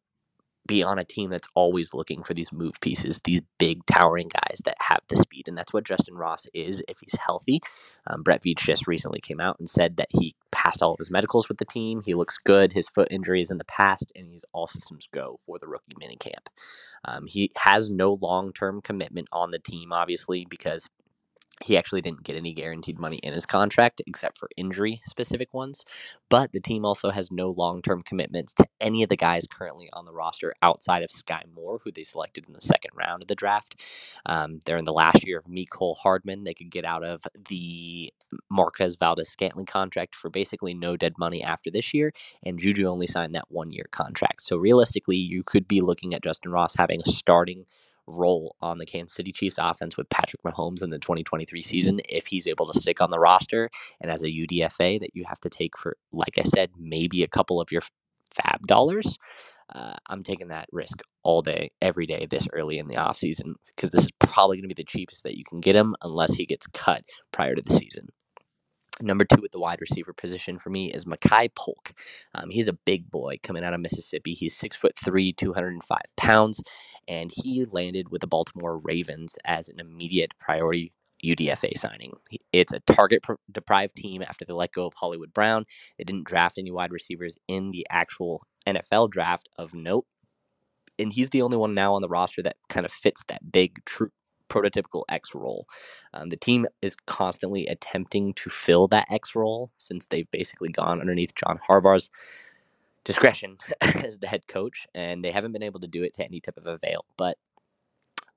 be 0.68 0.84
on 0.84 1.00
a 1.00 1.06
team 1.06 1.32
that's 1.32 1.48
always 1.56 1.94
looking 1.94 2.24
for 2.24 2.36
these 2.36 2.54
move 2.54 2.80
pieces, 2.82 3.22
these 3.26 3.42
big 3.60 3.86
towering 3.88 4.30
guys 4.30 4.62
that 4.66 4.78
have 4.80 5.02
the 5.10 5.18
speed, 5.18 5.48
and 5.48 5.58
that's 5.58 5.74
what 5.74 5.86
Justin 5.86 6.16
Ross 6.16 6.48
is 6.54 6.84
if 6.90 7.00
he's 7.02 7.20
healthy. 7.26 7.62
Um, 8.08 8.24
Brett 8.24 8.44
Veach 8.44 8.60
just 8.60 8.88
recently 8.88 9.22
came 9.22 9.42
out 9.42 9.58
and 9.60 9.70
said 9.70 9.98
that 9.98 10.10
he 10.12 10.36
passed 10.52 10.84
all 10.84 10.94
of 10.94 11.00
his 11.00 11.12
medicals 11.12 11.50
with 11.50 11.60
the 11.60 11.66
team. 11.66 12.02
He 12.06 12.16
looks 12.16 12.38
good. 12.38 12.74
His 12.74 12.88
foot 12.90 13.10
injury 13.12 13.42
is 13.42 13.52
in 13.52 13.58
the 13.60 13.66
past, 13.66 14.12
and 14.16 14.28
he's 14.28 14.46
all 14.54 14.68
systems 14.68 15.10
go 15.14 15.40
for 15.46 15.60
the 15.60 15.68
rookie 15.68 15.96
minicamp. 16.02 16.48
Um, 17.06 17.26
he 17.28 17.52
has 17.58 17.90
no 17.90 18.20
long 18.22 18.54
term 18.54 18.82
commitment 18.82 19.30
on 19.32 19.52
the 19.52 19.60
team, 19.60 19.94
obviously, 19.94 20.46
because 20.50 20.88
he 21.64 21.78
actually 21.78 22.02
didn't 22.02 22.24
get 22.24 22.36
any 22.36 22.54
guaranteed 22.54 23.00
money 23.00 23.18
in 23.18 23.34
his 23.34 23.46
contract 23.46 24.02
except 24.06 24.38
for 24.38 24.50
injury 24.58 25.00
specific 25.04 25.54
ones. 25.54 25.86
But 26.30 26.52
the 26.52 26.60
team 26.60 26.86
also 26.86 27.10
has 27.10 27.32
no 27.32 27.50
long 27.50 27.82
term 27.82 28.04
commitments 28.04 28.54
to 28.56 28.66
any 28.80 29.04
of 29.04 29.10
the 29.10 29.16
guys 29.16 29.48
currently 29.50 29.90
on 29.94 30.06
the 30.06 30.14
roster 30.14 30.54
outside 30.62 31.04
of 31.04 31.10
Skyy 31.10 31.44
Moore, 31.54 31.80
who 31.84 31.92
they 31.92 32.04
selected 32.04 32.46
in 32.48 32.54
the 32.54 32.62
second 32.62 32.92
round 32.96 33.24
of 33.24 33.28
the 33.28 33.36
draft. 33.36 33.82
Um, 34.26 34.60
they're 34.66 34.78
in 34.78 34.86
the 34.86 34.94
last 34.94 35.26
year 35.26 35.40
of 35.40 35.46
Mecole 35.46 35.98
Hardman. 35.98 36.44
They 36.44 36.54
could 36.54 36.70
get 36.70 36.86
out 36.86 37.04
of 37.04 37.24
the 37.50 38.14
Marquez 38.50 38.96
Valdes 38.96 39.30
Scantling 39.30 39.66
contract 39.66 40.16
for 40.16 40.30
basically 40.30 40.74
no 40.74 40.96
dead 40.96 41.14
money 41.18 41.44
after 41.44 41.72
this 41.72 41.94
year. 41.94 42.14
And 42.44 42.60
Juju 42.60 42.86
only 42.86 43.08
signed 43.08 43.34
that 43.36 43.50
one 43.50 43.72
year 43.72 43.88
contract. 43.92 44.44
So 44.44 44.58
realistically, 44.58 45.18
you 45.18 45.44
could 45.44 45.68
be 45.68 45.82
looking 45.82 46.14
at 46.14 46.24
Justin 46.24 46.52
Ross 46.52 46.76
having 46.76 47.02
a 47.02 47.10
starting 47.10 47.66
role 48.08 48.56
on 48.62 48.78
the 48.78 48.86
Kansas 48.86 49.16
City 49.16 49.32
Chiefs 49.32 49.58
offense 49.60 49.98
with 49.98 50.10
Patrick 50.10 50.42
Mahomes 50.44 50.82
in 50.82 50.90
the 50.90 51.00
2023 51.00 51.62
season 51.62 52.00
if 52.10 52.28
he's 52.28 52.48
able 52.48 52.66
to 52.66 52.80
stick 52.80 53.02
on 53.02 53.12
the 53.12 53.20
roster 53.20 53.70
and 54.02 54.12
as 54.12 54.24
a 54.24 54.28
UDFA 54.28 55.00
that 55.00 55.16
you 55.16 55.26
have 55.26 55.40
to 55.42 55.50
take 55.50 55.78
for, 55.78 55.98
like 56.12 56.38
I 56.38 56.44
said, 56.44 56.72
maybe 56.78 57.24
a 57.24 57.28
couple 57.28 57.60
of 57.62 57.72
your 57.72 57.82
fab 58.32 58.66
dollars. 58.68 59.18
Uh, 59.74 59.96
I'm 60.08 60.24
taking 60.24 60.48
that 60.48 60.70
risk 60.72 61.02
all 61.24 61.42
day, 61.42 61.72
every 61.82 62.06
day, 62.06 62.26
this 62.30 62.48
early 62.54 62.80
in 62.80 62.88
the 62.88 62.96
offseason 62.96 63.54
because 63.68 63.90
this 63.92 64.04
is 64.04 64.12
probably 64.20 64.58
going 64.58 64.70
to 64.70 64.74
be 64.74 64.82
the 64.82 64.86
cheapest 64.86 65.24
that 65.24 65.38
you 65.38 65.44
can 65.44 65.60
get 65.60 65.76
him 65.76 65.96
unless 66.04 66.34
he 66.34 66.46
gets 66.46 66.68
cut 66.68 67.04
prior 67.34 67.54
to 67.54 67.62
the 67.62 67.74
season. 67.74 68.08
Number 69.02 69.26
two 69.26 69.44
at 69.46 69.52
the 69.52 69.60
wide 69.60 69.82
receiver 69.82 70.14
position 70.14 70.58
for 70.58 70.70
me 70.70 70.92
is 70.92 71.06
Makai 71.06 71.50
Polk. 71.56 71.94
Um, 72.34 72.50
he's 72.50 72.68
a 72.68 72.74
big 72.74 73.12
boy 73.12 73.38
coming 73.44 73.64
out 73.64 73.74
of 73.74 73.80
Mississippi. 73.80 74.34
He's 74.34 74.56
six 74.56 74.76
foot 74.76 74.98
three, 74.98 75.32
205 75.34 76.00
pounds, 76.16 76.62
and 77.08 77.32
he 77.34 77.66
landed 77.66 78.10
with 78.10 78.22
the 78.22 78.28
Baltimore 78.28 78.80
Ravens 78.84 79.36
as 79.46 79.70
an 79.70 79.80
immediate 79.80 80.34
priority 80.40 80.94
UDFA 81.24 81.78
signing. 81.78 82.14
It's 82.54 82.72
a 82.72 82.80
target 82.82 83.24
deprived 83.52 83.96
team 83.96 84.22
after 84.22 84.46
they 84.46 84.54
let 84.54 84.72
go 84.72 84.86
of 84.86 84.94
Hollywood 84.94 85.34
Brown. 85.34 85.66
They 85.98 86.04
didn't 86.04 86.26
draft 86.26 86.58
any 86.58 86.72
wide 86.72 86.92
receivers 86.92 87.38
in 87.48 87.72
the 87.72 87.86
actual 87.90 88.42
NFL 88.68 89.12
draft 89.12 89.50
of 89.58 89.74
note. 89.74 90.06
And 91.00 91.14
he's 91.14 91.30
the 91.30 91.44
only 91.44 91.58
one 91.58 91.76
now 91.76 91.94
on 91.94 92.02
the 92.02 92.10
roster 92.10 92.42
that 92.44 92.58
kind 92.70 92.86
of 92.86 92.92
fits 92.92 93.24
that 93.28 93.52
big, 93.52 93.84
true, 93.86 94.10
prototypical 94.50 95.04
X 95.10 95.36
role. 95.36 95.68
Um, 96.14 96.30
the 96.30 96.38
team 96.38 96.68
is 96.82 96.96
constantly 97.06 97.68
attempting 97.68 98.34
to 98.36 98.50
fill 98.50 98.88
that 98.90 99.08
X 99.12 99.36
role 99.36 99.72
since 99.78 100.06
they've 100.06 100.30
basically 100.32 100.70
gone 100.70 101.02
underneath 101.02 101.36
John 101.36 101.60
Harbaugh's 101.70 102.10
discretion 103.04 103.58
as 103.82 104.18
the 104.18 104.28
head 104.28 104.48
coach, 104.48 104.88
and 104.94 105.24
they 105.24 105.32
haven't 105.32 105.54
been 105.54 105.64
able 105.64 105.80
to 105.80 105.88
do 105.88 106.04
it 106.04 106.14
to 106.16 106.26
any 106.26 106.40
type 106.40 106.58
of 106.58 106.68
avail. 106.68 107.06
But 107.18 107.38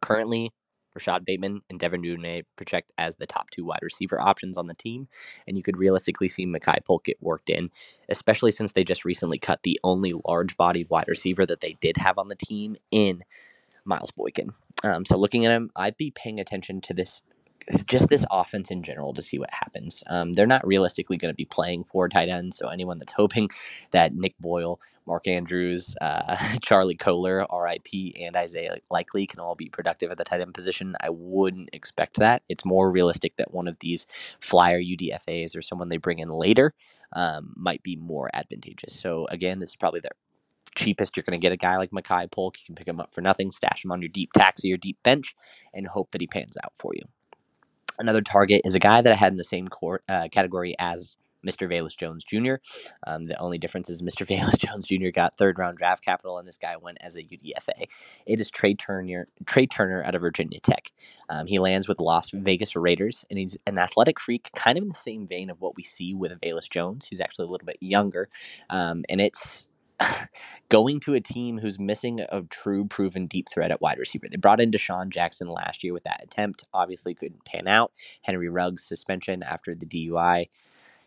currently, 0.00 0.52
Rashod 0.94 1.24
Bateman 1.24 1.60
and 1.70 1.78
Devin 1.78 2.02
Duvernay 2.02 2.42
project 2.56 2.92
as 2.98 3.16
the 3.16 3.26
top 3.26 3.50
two 3.50 3.64
wide 3.64 3.80
receiver 3.82 4.20
options 4.20 4.56
on 4.56 4.66
the 4.66 4.74
team, 4.74 5.08
and 5.46 5.56
you 5.56 5.62
could 5.62 5.76
realistically 5.76 6.28
see 6.28 6.46
Makai 6.46 6.78
Polk 6.86 7.04
get 7.04 7.22
worked 7.22 7.50
in, 7.50 7.70
especially 8.08 8.52
since 8.52 8.72
they 8.72 8.84
just 8.84 9.04
recently 9.04 9.38
cut 9.38 9.62
the 9.62 9.78
only 9.84 10.12
large-bodied 10.26 10.88
wide 10.90 11.08
receiver 11.08 11.46
that 11.46 11.60
they 11.60 11.76
did 11.80 11.96
have 11.96 12.18
on 12.18 12.28
the 12.28 12.36
team 12.36 12.76
in 12.90 13.22
Miles 13.84 14.10
Boykin. 14.10 14.52
Um, 14.82 15.04
so 15.04 15.16
looking 15.16 15.46
at 15.46 15.52
him, 15.52 15.70
I'd 15.76 15.96
be 15.96 16.10
paying 16.10 16.40
attention 16.40 16.80
to 16.82 16.94
this 16.94 17.22
just 17.86 18.08
this 18.08 18.24
offense 18.30 18.70
in 18.70 18.82
general 18.82 19.12
to 19.14 19.22
see 19.22 19.38
what 19.38 19.52
happens. 19.52 20.02
Um, 20.08 20.32
they're 20.32 20.46
not 20.46 20.66
realistically 20.66 21.16
going 21.16 21.32
to 21.32 21.36
be 21.36 21.44
playing 21.44 21.84
four 21.84 22.08
tight 22.08 22.28
ends, 22.28 22.56
so 22.56 22.68
anyone 22.68 22.98
that's 22.98 23.12
hoping 23.12 23.48
that 23.90 24.14
Nick 24.14 24.34
Boyle, 24.38 24.80
Mark 25.06 25.28
Andrews, 25.28 25.94
uh, 26.00 26.36
Charlie 26.62 26.96
Kolar, 26.96 27.46
RIP, 27.52 28.16
and 28.20 28.36
Isaiah 28.36 28.76
Likely 28.90 29.26
can 29.26 29.40
all 29.40 29.54
be 29.54 29.68
productive 29.68 30.10
at 30.10 30.18
the 30.18 30.24
tight 30.24 30.40
end 30.40 30.54
position, 30.54 30.94
I 31.00 31.10
wouldn't 31.10 31.70
expect 31.72 32.16
that. 32.16 32.42
It's 32.48 32.64
more 32.64 32.90
realistic 32.90 33.36
that 33.36 33.52
one 33.52 33.68
of 33.68 33.78
these 33.80 34.06
flyer 34.40 34.80
UDFAs 34.80 35.56
or 35.56 35.62
someone 35.62 35.88
they 35.88 35.96
bring 35.96 36.18
in 36.18 36.28
later 36.28 36.74
um, 37.12 37.52
might 37.56 37.82
be 37.82 37.96
more 37.96 38.30
advantageous. 38.32 38.98
So 38.98 39.26
again, 39.30 39.58
this 39.58 39.70
is 39.70 39.76
probably 39.76 40.00
their 40.00 40.12
cheapest 40.80 41.16
you're 41.16 41.24
going 41.24 41.38
to 41.38 41.42
get 41.42 41.52
a 41.52 41.56
guy 41.56 41.76
like 41.76 41.90
Makai 41.90 42.30
Polk. 42.30 42.58
You 42.58 42.66
can 42.66 42.74
pick 42.74 42.88
him 42.88 43.00
up 43.00 43.14
for 43.14 43.20
nothing, 43.20 43.50
stash 43.50 43.84
him 43.84 43.92
on 43.92 44.02
your 44.02 44.08
deep 44.08 44.32
taxi 44.32 44.72
or 44.72 44.76
deep 44.76 44.98
bench, 45.02 45.34
and 45.74 45.86
hope 45.86 46.10
that 46.12 46.20
he 46.20 46.26
pans 46.26 46.56
out 46.64 46.72
for 46.76 46.92
you. 46.94 47.02
Another 47.98 48.22
target 48.22 48.62
is 48.64 48.74
a 48.74 48.78
guy 48.78 49.02
that 49.02 49.12
I 49.12 49.16
had 49.16 49.32
in 49.32 49.36
the 49.36 49.44
same 49.44 49.68
court, 49.68 50.02
uh, 50.08 50.28
category 50.32 50.74
as 50.78 51.16
Mr. 51.46 51.70
Velus 51.70 51.96
Jones 51.96 52.24
Jr. 52.24 52.54
Um, 53.06 53.24
the 53.24 53.38
only 53.38 53.58
difference 53.58 53.88
is 53.88 54.02
Mr. 54.02 54.26
Velus 54.28 54.58
Jones 54.58 54.86
Jr. 54.86 55.10
got 55.12 55.36
third 55.36 55.58
round 55.58 55.78
draft 55.78 56.04
capital, 56.04 56.38
and 56.38 56.46
this 56.46 56.58
guy 56.58 56.76
went 56.76 56.98
as 57.00 57.16
a 57.16 57.22
UDFA. 57.22 57.84
It 58.26 58.40
is 58.40 58.50
Tre 58.50 58.74
Turner, 58.74 59.28
Tre 59.46 59.66
Turner 59.66 60.02
out 60.04 60.14
of 60.14 60.20
Virginia 60.20 60.60
Tech. 60.60 60.92
Um, 61.28 61.46
he 61.46 61.58
lands 61.58 61.88
with 61.88 61.98
the 61.98 62.04
Las 62.04 62.30
Vegas 62.30 62.76
Raiders, 62.76 63.24
and 63.30 63.38
he's 63.38 63.56
an 63.66 63.78
athletic 63.78 64.20
freak, 64.20 64.50
kind 64.54 64.78
of 64.78 64.82
in 64.82 64.88
the 64.88 64.94
same 64.94 65.26
vein 65.26 65.50
of 65.50 65.60
what 65.60 65.76
we 65.76 65.82
see 65.82 66.14
with 66.14 66.32
Velus 66.40 66.68
Jones. 66.68 67.06
He's 67.08 67.20
actually 67.20 67.46
a 67.46 67.50
little 67.50 67.66
bit 67.66 67.78
younger, 67.80 68.28
um, 68.68 69.04
and 69.08 69.20
it's 69.20 69.68
going 70.68 71.00
to 71.00 71.14
a 71.14 71.20
team 71.20 71.58
who's 71.58 71.78
missing 71.78 72.20
a 72.20 72.42
true 72.42 72.84
proven 72.84 73.26
deep 73.26 73.48
threat 73.50 73.70
at 73.70 73.80
wide 73.80 73.98
receiver. 73.98 74.26
They 74.30 74.36
brought 74.36 74.60
in 74.60 74.70
DeSean 74.70 75.10
Jackson 75.10 75.48
last 75.48 75.84
year 75.84 75.92
with 75.92 76.04
that 76.04 76.22
attempt, 76.22 76.64
obviously 76.72 77.14
couldn't 77.14 77.44
pan 77.44 77.68
out. 77.68 77.92
Henry 78.22 78.48
Ruggs 78.48 78.84
suspension 78.84 79.42
after 79.42 79.74
the 79.74 79.86
DUI, 79.86 80.48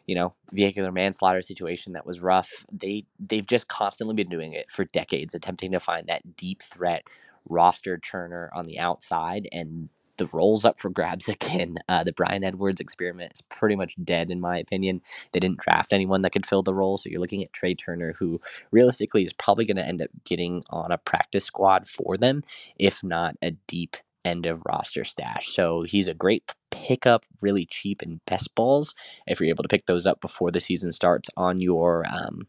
you 0.06 0.16
know, 0.16 0.34
vehicular 0.52 0.92
manslaughter 0.92 1.42
situation 1.42 1.94
that 1.94 2.06
was 2.06 2.22
rough. 2.22 2.66
They 2.72 3.06
they've 3.20 3.48
just 3.48 3.68
constantly 3.68 4.16
been 4.16 4.30
doing 4.30 4.54
it 4.54 4.70
for 4.70 4.86
decades, 4.86 5.34
attempting 5.34 5.72
to 5.72 5.80
find 5.80 6.08
that 6.08 6.36
deep 6.36 6.62
threat 6.62 7.04
roster 7.50 7.98
churner 7.98 8.50
on 8.54 8.66
the 8.66 8.80
outside 8.80 9.48
and 9.52 9.90
the 10.24 10.38
roles 10.38 10.66
up 10.66 10.80
for 10.80 10.90
grabs 10.90 11.28
again. 11.30 11.78
Uh, 11.88 12.04
the 12.04 12.14
Bryan 12.14 12.44
Edwards 12.44 12.82
experiment 12.82 13.34
is 13.34 13.42
pretty 13.42 13.76
much 13.76 13.96
dead, 14.04 14.32
in 14.32 14.40
my 14.40 14.58
opinion. 14.58 15.02
They 15.32 15.40
didn't 15.40 15.60
draft 15.60 15.94
anyone 15.94 16.22
that 16.22 16.32
could 16.32 16.46
fill 16.46 16.64
the 16.64 16.74
role, 16.74 16.98
so 16.98 17.10
you're 17.10 17.22
looking 17.22 17.44
at 17.44 17.54
Tre 17.54 17.76
Turner, 17.76 18.14
who 18.18 18.42
realistically 18.72 19.26
is 19.26 19.34
probably 19.34 19.66
going 19.66 19.78
to 19.78 19.86
end 19.86 20.02
up 20.02 20.10
getting 20.26 20.64
on 20.70 20.92
a 20.92 20.98
practice 20.98 21.46
squad 21.46 21.88
for 21.88 22.18
them, 22.18 22.44
if 22.78 23.04
not 23.04 23.36
a 23.42 23.52
deep 23.68 23.98
end 24.26 24.46
of 24.46 24.62
roster 24.66 25.04
stash. 25.04 25.50
So 25.50 25.84
he's 25.84 26.08
a 26.08 26.14
great 26.14 26.50
pickup, 26.72 27.26
really 27.42 27.66
cheap 27.66 28.02
in 28.02 28.22
best 28.26 28.56
balls 28.56 28.94
if 29.28 29.40
you're 29.40 29.50
able 29.50 29.64
to 29.64 29.70
pick 29.70 29.86
those 29.86 30.06
up 30.06 30.22
before 30.22 30.52
the 30.52 30.62
season 30.62 30.92
starts 30.92 31.30
on 31.36 31.60
your 31.60 32.06
um, 32.10 32.48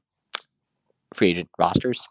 free 1.12 1.31
agent 1.31 1.50
rosters. 1.59 2.09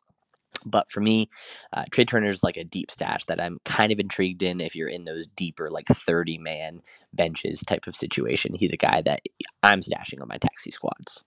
But 0.65 0.89
for 0.89 1.01
me, 1.01 1.29
uh, 1.73 1.85
Tre 1.91 2.05
is 2.27 2.43
like 2.43 2.57
a 2.57 2.63
deep 2.63 2.91
stash 2.91 3.25
that 3.25 3.41
I'm 3.41 3.59
kind 3.65 3.91
of 3.91 3.99
intrigued 3.99 4.43
in 4.43 4.61
if 4.61 4.75
you're 4.75 4.87
in 4.87 5.03
those 5.03 5.27
deeper, 5.27 5.69
like 5.69 5.87
30 5.87 6.37
man 6.37 6.81
benches 7.13 7.61
type 7.61 7.87
of 7.87 7.95
situation. 7.95 8.55
He's 8.55 8.73
a 8.73 8.77
guy 8.77 9.01
that 9.01 9.21
I'm 9.61 9.81
stashing 9.81 10.21
on 10.21 10.27
my 10.27 10.37
taxi 10.37 10.71
squads. 10.71 11.23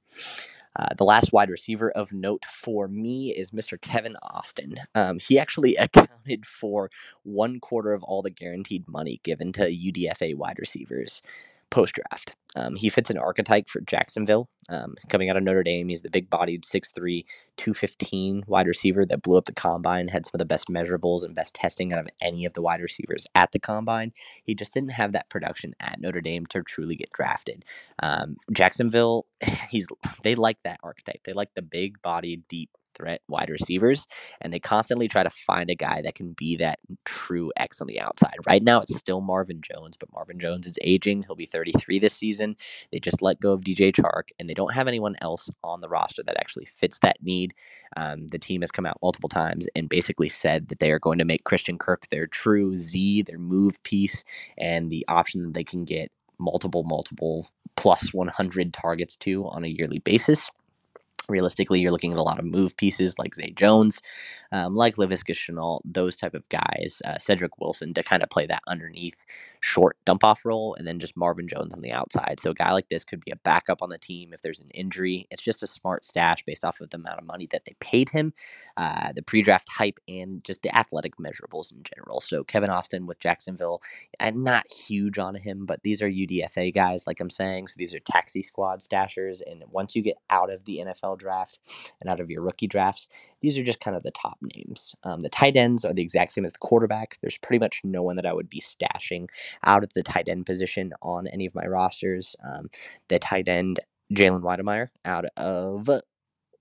Uh, 0.78 0.88
the 0.98 1.04
last 1.04 1.32
wide 1.32 1.48
receiver 1.48 1.90
of 1.92 2.12
note 2.12 2.44
for 2.44 2.86
me 2.86 3.32
is 3.32 3.50
Mr. 3.50 3.80
Kevin 3.80 4.14
Austin. 4.22 4.76
Um, 4.94 5.18
he 5.18 5.38
actually 5.38 5.74
accounted 5.76 6.44
for 6.44 6.90
one 7.22 7.60
quarter 7.60 7.92
of 7.92 8.02
all 8.02 8.22
the 8.22 8.30
guaranteed 8.30 8.86
money 8.86 9.20
given 9.22 9.52
to 9.52 9.62
UDFA 9.62 10.34
wide 10.34 10.58
receivers 10.58 11.22
post 11.70 11.94
draft. 11.94 12.36
Um, 12.54 12.74
he 12.74 12.88
fits 12.88 13.10
an 13.10 13.18
archetype 13.18 13.68
for 13.68 13.80
Jacksonville. 13.82 14.48
Um, 14.68 14.94
coming 15.10 15.28
out 15.28 15.36
of 15.36 15.42
Notre 15.42 15.62
Dame, 15.62 15.88
he's 15.88 16.00
the 16.00 16.10
big 16.10 16.30
bodied 16.30 16.64
6'3, 16.64 17.24
215 17.56 18.44
wide 18.46 18.66
receiver 18.66 19.04
that 19.04 19.22
blew 19.22 19.36
up 19.36 19.44
the 19.44 19.52
combine, 19.52 20.08
had 20.08 20.24
some 20.24 20.32
of 20.34 20.38
the 20.38 20.46
best 20.46 20.68
measurables 20.68 21.22
and 21.22 21.34
best 21.34 21.54
testing 21.54 21.92
out 21.92 22.00
of 22.00 22.08
any 22.22 22.46
of 22.46 22.54
the 22.54 22.62
wide 22.62 22.80
receivers 22.80 23.26
at 23.34 23.52
the 23.52 23.58
combine. 23.58 24.12
He 24.42 24.54
just 24.54 24.72
didn't 24.72 24.92
have 24.92 25.12
that 25.12 25.28
production 25.28 25.74
at 25.80 26.00
Notre 26.00 26.22
Dame 26.22 26.46
to 26.46 26.62
truly 26.62 26.96
get 26.96 27.12
drafted. 27.12 27.64
Um, 28.02 28.36
Jacksonville, 28.52 29.26
he's 29.70 29.86
they 30.22 30.34
like 30.34 30.58
that 30.64 30.80
archetype. 30.82 31.24
They 31.24 31.34
like 31.34 31.54
the 31.54 31.62
big 31.62 32.00
bodied, 32.00 32.48
deep 32.48 32.70
threat 32.96 33.22
wide 33.28 33.50
receivers, 33.50 34.06
and 34.40 34.52
they 34.52 34.60
constantly 34.60 35.08
try 35.08 35.22
to 35.22 35.30
find 35.30 35.70
a 35.70 35.76
guy 35.76 36.02
that 36.02 36.16
can 36.16 36.32
be 36.32 36.56
that 36.56 36.80
true 37.04 37.52
X 37.56 37.80
on 37.80 37.88
the 37.88 38.00
outside. 38.00 38.34
Right 38.46 38.62
now, 38.62 38.80
it's 38.80 38.96
still 38.96 39.20
Marvin 39.20 39.60
Jones, 39.62 39.96
but 39.98 40.12
Marvin 40.12 40.38
Jones 40.40 40.66
is 40.66 40.78
aging. 40.82 41.24
He'll 41.24 41.36
be 41.36 41.46
33 41.46 41.98
this 42.00 42.14
season. 42.14 42.56
They 42.92 43.00
just 43.00 43.22
let 43.22 43.40
go 43.40 43.52
of 43.52 43.62
DJ 43.62 43.92
Chark, 43.94 44.30
and 44.40 44.48
they 44.50 44.54
don't 44.54 44.74
have 44.74 44.88
anyone 44.88 45.16
else 45.22 45.50
on 45.64 45.80
the 45.80 45.88
roster 45.88 46.22
that 46.24 46.38
actually 46.38 46.66
fits 46.76 47.00
that 47.00 47.18
need. 47.22 47.54
Um, 47.96 48.28
the 48.28 48.38
team 48.38 48.62
has 48.62 48.72
come 48.72 48.86
out 48.86 48.98
multiple 49.02 49.28
times 49.28 49.68
and 49.76 49.88
basically 49.88 50.28
said 50.28 50.68
that 50.68 50.80
they 50.80 50.90
are 50.92 50.98
going 51.00 51.18
to 51.18 51.26
make 51.26 51.44
Christian 51.44 51.78
Kirk 51.78 52.08
their 52.10 52.26
true 52.26 52.76
Z, 52.76 53.22
their 53.22 53.38
move 53.38 53.82
piece, 53.82 54.24
and 54.58 54.90
the 54.90 55.04
option 55.08 55.42
that 55.44 55.54
they 55.54 55.64
can 55.64 55.84
get 55.84 56.10
multiple, 56.38 56.84
multiple 56.84 57.48
plus 57.76 58.14
100 58.14 58.72
targets 58.72 59.16
to 59.18 59.46
on 59.48 59.64
a 59.64 59.68
yearly 59.68 59.98
basis. 60.00 60.50
Realistically, 61.28 61.80
you're 61.80 61.92
looking 61.92 62.12
at 62.12 62.18
a 62.18 62.22
lot 62.22 62.38
of 62.38 62.44
move 62.44 62.76
pieces 62.76 63.18
like 63.18 63.34
Zay 63.34 63.50
Jones, 63.50 64.00
um, 64.52 64.74
like 64.74 64.96
Laviska 64.96 65.34
Shenault, 65.34 65.80
those 65.84 66.16
type 66.16 66.34
of 66.34 66.48
guys, 66.48 67.02
uh, 67.04 67.18
Cedric 67.18 67.58
Wilson 67.58 67.94
to 67.94 68.02
kind 68.02 68.22
of 68.22 68.30
play 68.30 68.46
that 68.46 68.62
underneath 68.66 69.22
short 69.60 69.96
dump 70.04 70.24
off 70.24 70.44
role, 70.44 70.74
and 70.78 70.86
then 70.86 70.98
just 70.98 71.16
Marvin 71.16 71.48
Jones 71.48 71.74
on 71.74 71.80
the 71.80 71.92
outside. 71.92 72.38
So 72.40 72.50
a 72.50 72.54
guy 72.54 72.72
like 72.72 72.88
this 72.88 73.04
could 73.04 73.24
be 73.24 73.32
a 73.32 73.36
backup 73.36 73.82
on 73.82 73.88
the 73.88 73.98
team 73.98 74.32
if 74.32 74.42
there's 74.42 74.60
an 74.60 74.70
injury. 74.70 75.26
It's 75.30 75.42
just 75.42 75.62
a 75.62 75.66
smart 75.66 76.04
stash 76.04 76.44
based 76.44 76.64
off 76.64 76.80
of 76.80 76.90
the 76.90 76.96
amount 76.96 77.18
of 77.18 77.26
money 77.26 77.46
that 77.50 77.64
they 77.64 77.74
paid 77.80 78.08
him, 78.10 78.32
uh, 78.76 79.12
the 79.14 79.22
pre 79.22 79.42
draft 79.42 79.68
hype, 79.70 79.98
and 80.08 80.44
just 80.44 80.62
the 80.62 80.76
athletic 80.76 81.16
measurables 81.16 81.72
in 81.72 81.82
general. 81.82 82.20
So 82.20 82.44
Kevin 82.44 82.70
Austin 82.70 83.06
with 83.06 83.18
Jacksonville, 83.18 83.82
I'm 84.20 84.42
not 84.42 84.70
huge 84.72 85.18
on 85.18 85.34
him, 85.34 85.66
but 85.66 85.82
these 85.82 86.02
are 86.02 86.08
UDFA 86.08 86.72
guys, 86.74 87.06
like 87.06 87.20
I'm 87.20 87.30
saying. 87.30 87.68
So 87.68 87.74
these 87.78 87.94
are 87.94 88.00
taxi 88.00 88.42
squad 88.42 88.80
stashers, 88.80 89.40
and 89.46 89.64
once 89.70 89.96
you 89.96 90.02
get 90.02 90.18
out 90.30 90.50
of 90.50 90.64
the 90.64 90.78
NFL 90.86 91.15
draft 91.16 91.58
and 92.00 92.10
out 92.10 92.20
of 92.20 92.30
your 92.30 92.42
rookie 92.42 92.66
drafts, 92.66 93.08
these 93.40 93.58
are 93.58 93.64
just 93.64 93.80
kind 93.80 93.96
of 93.96 94.02
the 94.02 94.10
top 94.10 94.38
names. 94.54 94.94
Um, 95.04 95.20
the 95.20 95.28
tight 95.28 95.56
ends 95.56 95.84
are 95.84 95.92
the 95.92 96.02
exact 96.02 96.32
same 96.32 96.44
as 96.44 96.52
the 96.52 96.58
quarterback. 96.58 97.18
There's 97.20 97.38
pretty 97.38 97.58
much 97.58 97.80
no 97.84 98.02
one 98.02 98.16
that 98.16 98.26
I 98.26 98.32
would 98.32 98.48
be 98.48 98.60
stashing 98.60 99.28
out 99.64 99.84
of 99.84 99.92
the 99.94 100.02
tight 100.02 100.28
end 100.28 100.46
position 100.46 100.92
on 101.02 101.26
any 101.26 101.46
of 101.46 101.54
my 101.54 101.66
rosters. 101.66 102.36
Um, 102.44 102.68
the 103.08 103.18
tight 103.18 103.48
end, 103.48 103.80
Jalen 104.12 104.42
Wydermyer, 104.42 104.88
out 105.04 105.26
of 105.36 105.88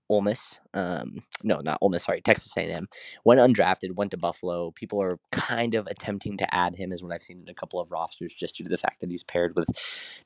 Ole 0.09 0.21
Miss. 0.21 0.59
Um, 0.73 1.19
no, 1.43 1.61
not 1.61 1.79
Ole 1.81 1.89
Miss. 1.89 2.03
Sorry, 2.03 2.21
Texas 2.21 2.55
A&M. 2.57 2.87
Went 3.23 3.39
undrafted. 3.39 3.95
Went 3.95 4.11
to 4.11 4.17
Buffalo. 4.17 4.71
People 4.71 5.01
are 5.01 5.19
kind 5.31 5.75
of 5.75 5.87
attempting 5.87 6.37
to 6.37 6.55
add 6.55 6.75
him, 6.75 6.91
is 6.91 7.03
what 7.03 7.13
I've 7.13 7.23
seen 7.23 7.41
in 7.41 7.49
a 7.49 7.53
couple 7.55 7.79
of 7.79 7.91
rosters, 7.91 8.33
just 8.33 8.57
due 8.57 8.63
to 8.65 8.69
the 8.69 8.77
fact 8.77 9.01
that 9.01 9.09
he's 9.11 9.23
paired 9.23 9.55
with 9.55 9.69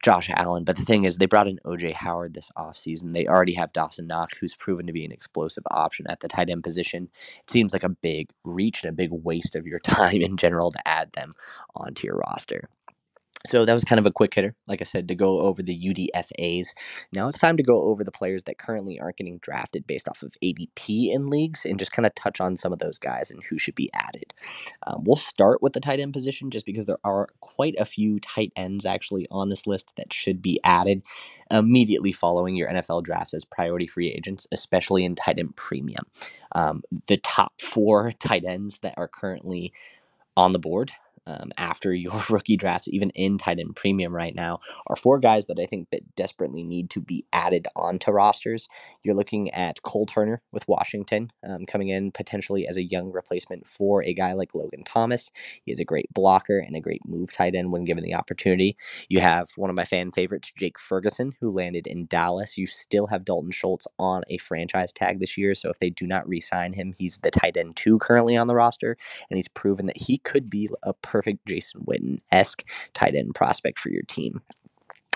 Josh 0.03 0.29
Allen. 0.36 0.63
But 0.63 0.77
the 0.77 0.86
thing 0.86 1.05
is, 1.05 1.17
they 1.17 1.25
brought 1.25 1.48
in 1.48 1.59
OJ 1.65 1.93
Howard 1.93 2.33
this 2.33 2.51
offseason. 2.57 3.13
They 3.13 3.27
already 3.27 3.53
have 3.53 3.74
Dawson 3.74 4.07
Knox, 4.07 4.38
who's 4.38 4.55
proven 4.55 4.88
to 4.88 4.93
be 4.93 5.05
an 5.05 5.12
explosive 5.12 5.63
option 5.71 6.07
at 6.09 6.21
the 6.21 6.27
tight 6.27 6.50
end 6.50 6.63
position. 6.63 7.09
It 7.43 7.50
seems 7.50 7.74
like 7.74 7.83
a 7.83 7.89
big 7.89 8.31
reach 8.43 8.83
and 8.83 8.89
a 8.91 8.95
big 8.95 9.12
waste 9.12 9.55
of 9.55 9.67
your 9.67 9.79
time 9.81 10.21
in 10.21 10.38
general 10.38 10.71
to 10.71 10.88
add 10.88 11.13
them 11.13 11.33
onto 11.75 12.07
your 12.07 12.17
roster. 12.17 12.69
So 13.46 13.65
that 13.65 13.74
was 13.74 13.86
kind 13.86 14.00
of 14.00 14.05
a 14.05 14.12
quick 14.12 14.34
hitter, 14.34 14.53
like 14.67 14.81
I 14.81 14.84
said, 14.86 15.08
to 15.08 15.15
go 15.15 15.39
over 15.39 15.63
the 15.63 15.77
UDFAs. 15.77 16.67
Now 17.13 17.29
it's 17.29 17.39
time 17.39 17.55
to 17.58 17.63
go 17.63 17.84
over 17.84 18.03
the 18.03 18.12
players 18.12 18.43
that 18.43 18.58
currently 18.58 19.00
aren't 19.00 19.15
getting 19.15 19.38
drafted 19.39 19.88
based 19.88 20.10
off 20.10 20.24
of 20.24 20.34
ADP 20.43 21.12
in 21.12 21.27
leagues 21.27 21.65
and 21.65 21.79
just 21.79 21.93
kind 21.93 22.05
of 22.05 22.13
touch 22.15 22.41
on 22.41 22.58
some 22.58 22.74
of 22.74 22.79
those 22.79 22.98
guys 22.98 23.31
and 23.31 23.41
who 23.43 23.58
should 23.58 23.75
be 23.75 23.89
added. 23.93 24.34
Um, 24.86 25.03
we'll 25.05 25.15
start 25.15 25.62
with 25.62 25.72
the 25.72 25.79
tight 25.79 26.01
end 26.01 26.12
position 26.12 26.51
just 26.51 26.65
because 26.65 26.86
there 26.86 27.00
are 27.05 27.29
quite 27.39 27.75
a 27.79 27.86
few 27.86 28.19
tight 28.19 28.51
ends 28.58 28.86
actually 28.86 29.25
on 29.31 29.48
this 29.48 29.65
list 29.65 29.93
that 29.96 30.12
should 30.12 30.41
be 30.41 30.60
added 30.65 31.01
immediately 31.50 32.12
following 32.12 32.55
your 32.55 32.69
NFL 32.69 33.03
drafts 33.03 33.34
as 33.34 33.46
priority 33.46 33.88
free 33.88 34.12
agents, 34.12 34.48
especially 34.51 35.05
in 35.05 35.15
tight 35.15 35.39
end 35.39 35.55
premium. 35.55 36.05
Um, 36.53 36.84
the 37.08 37.17
top 37.17 37.62
four 37.62 38.12
tight 38.12 38.43
ends 38.43 38.79
that 38.79 38.96
are 38.98 39.08
currently 39.08 39.72
on 40.36 40.51
the 40.51 40.60
board 40.60 40.91
um, 41.27 41.51
after 41.57 41.93
your 41.93 42.21
rookie 42.29 42.57
drafts, 42.57 42.88
even 42.88 43.09
in 43.11 43.38
tight 43.38 43.59
end 43.59 43.75
premium 43.75 44.15
right 44.15 44.35
now, 44.35 44.59
are 44.88 44.95
four 44.95 45.19
guys 45.19 45.45
that 45.47 45.59
I 45.59 45.65
think 45.65 45.89
that 45.91 46.15
desperately 46.15 46.63
need 46.63 46.89
to 46.91 47.01
be 47.01 47.25
added 47.33 47.67
onto 47.75 48.11
rosters. 48.11 48.67
You're 49.03 49.15
looking 49.15 49.51
at 49.51 49.81
Cole 49.83 50.05
Turner 50.05 50.41
with 50.51 50.67
Washington 50.67 51.31
um, 51.47 51.65
coming 51.65 51.89
in 51.89 52.11
potentially 52.11 52.67
as 52.67 52.77
a 52.77 52.83
young 52.83 53.11
replacement 53.11 53.67
for 53.67 54.03
a 54.03 54.13
guy 54.13 54.33
like 54.33 54.55
Logan 54.55 54.83
Thomas. 54.83 55.31
He 55.65 55.71
is 55.71 55.79
a 55.79 55.85
great 55.85 56.13
blocker 56.13 56.59
and 56.59 56.75
a 56.75 56.81
great 56.81 57.01
move 57.07 57.31
tight 57.31 57.55
end 57.55 57.71
when 57.71 57.83
given 57.83 58.03
the 58.03 58.15
opportunity. 58.15 58.77
You 59.07 59.19
have 59.19 59.49
one 59.55 59.69
of 59.69 59.75
my 59.75 59.85
fan 59.85 60.11
favorites, 60.11 60.51
Jake 60.57 60.79
Ferguson, 60.79 61.33
who 61.39 61.51
landed 61.51 61.88
in 61.88 62.05
Dallas. 62.07 62.57
You 62.57 62.67
still 62.67 63.07
have 63.07 63.25
Dalton 63.25 63.51
Schultz 63.51 63.88
on 63.97 64.23
a 64.29 64.38
franchise 64.38 64.93
tag 64.93 65.19
this 65.19 65.38
year, 65.38 65.55
so 65.55 65.69
if 65.69 65.79
they 65.79 65.89
do 65.89 66.05
not 66.07 66.27
re-sign 66.27 66.73
him, 66.73 66.95
he's 66.97 67.19
the 67.19 67.31
tight 67.31 67.57
end 67.57 67.75
two 67.75 67.97
currently 67.99 68.35
on 68.38 68.47
the 68.47 68.55
roster, 68.55 68.97
and 69.29 69.38
he's 69.38 69.47
proven 69.47 69.85
that 69.88 69.97
he 69.97 70.17
could 70.17 70.49
be 70.49 70.69
a 70.83 70.93
perfect 71.10 71.46
Jason 71.48 71.82
Witten 71.88 72.20
esque 72.32 72.63
tight 72.94 73.16
end 73.16 73.34
prospect 73.36 73.80
for 73.80 73.89
your 73.89 74.04
team. 74.04 74.42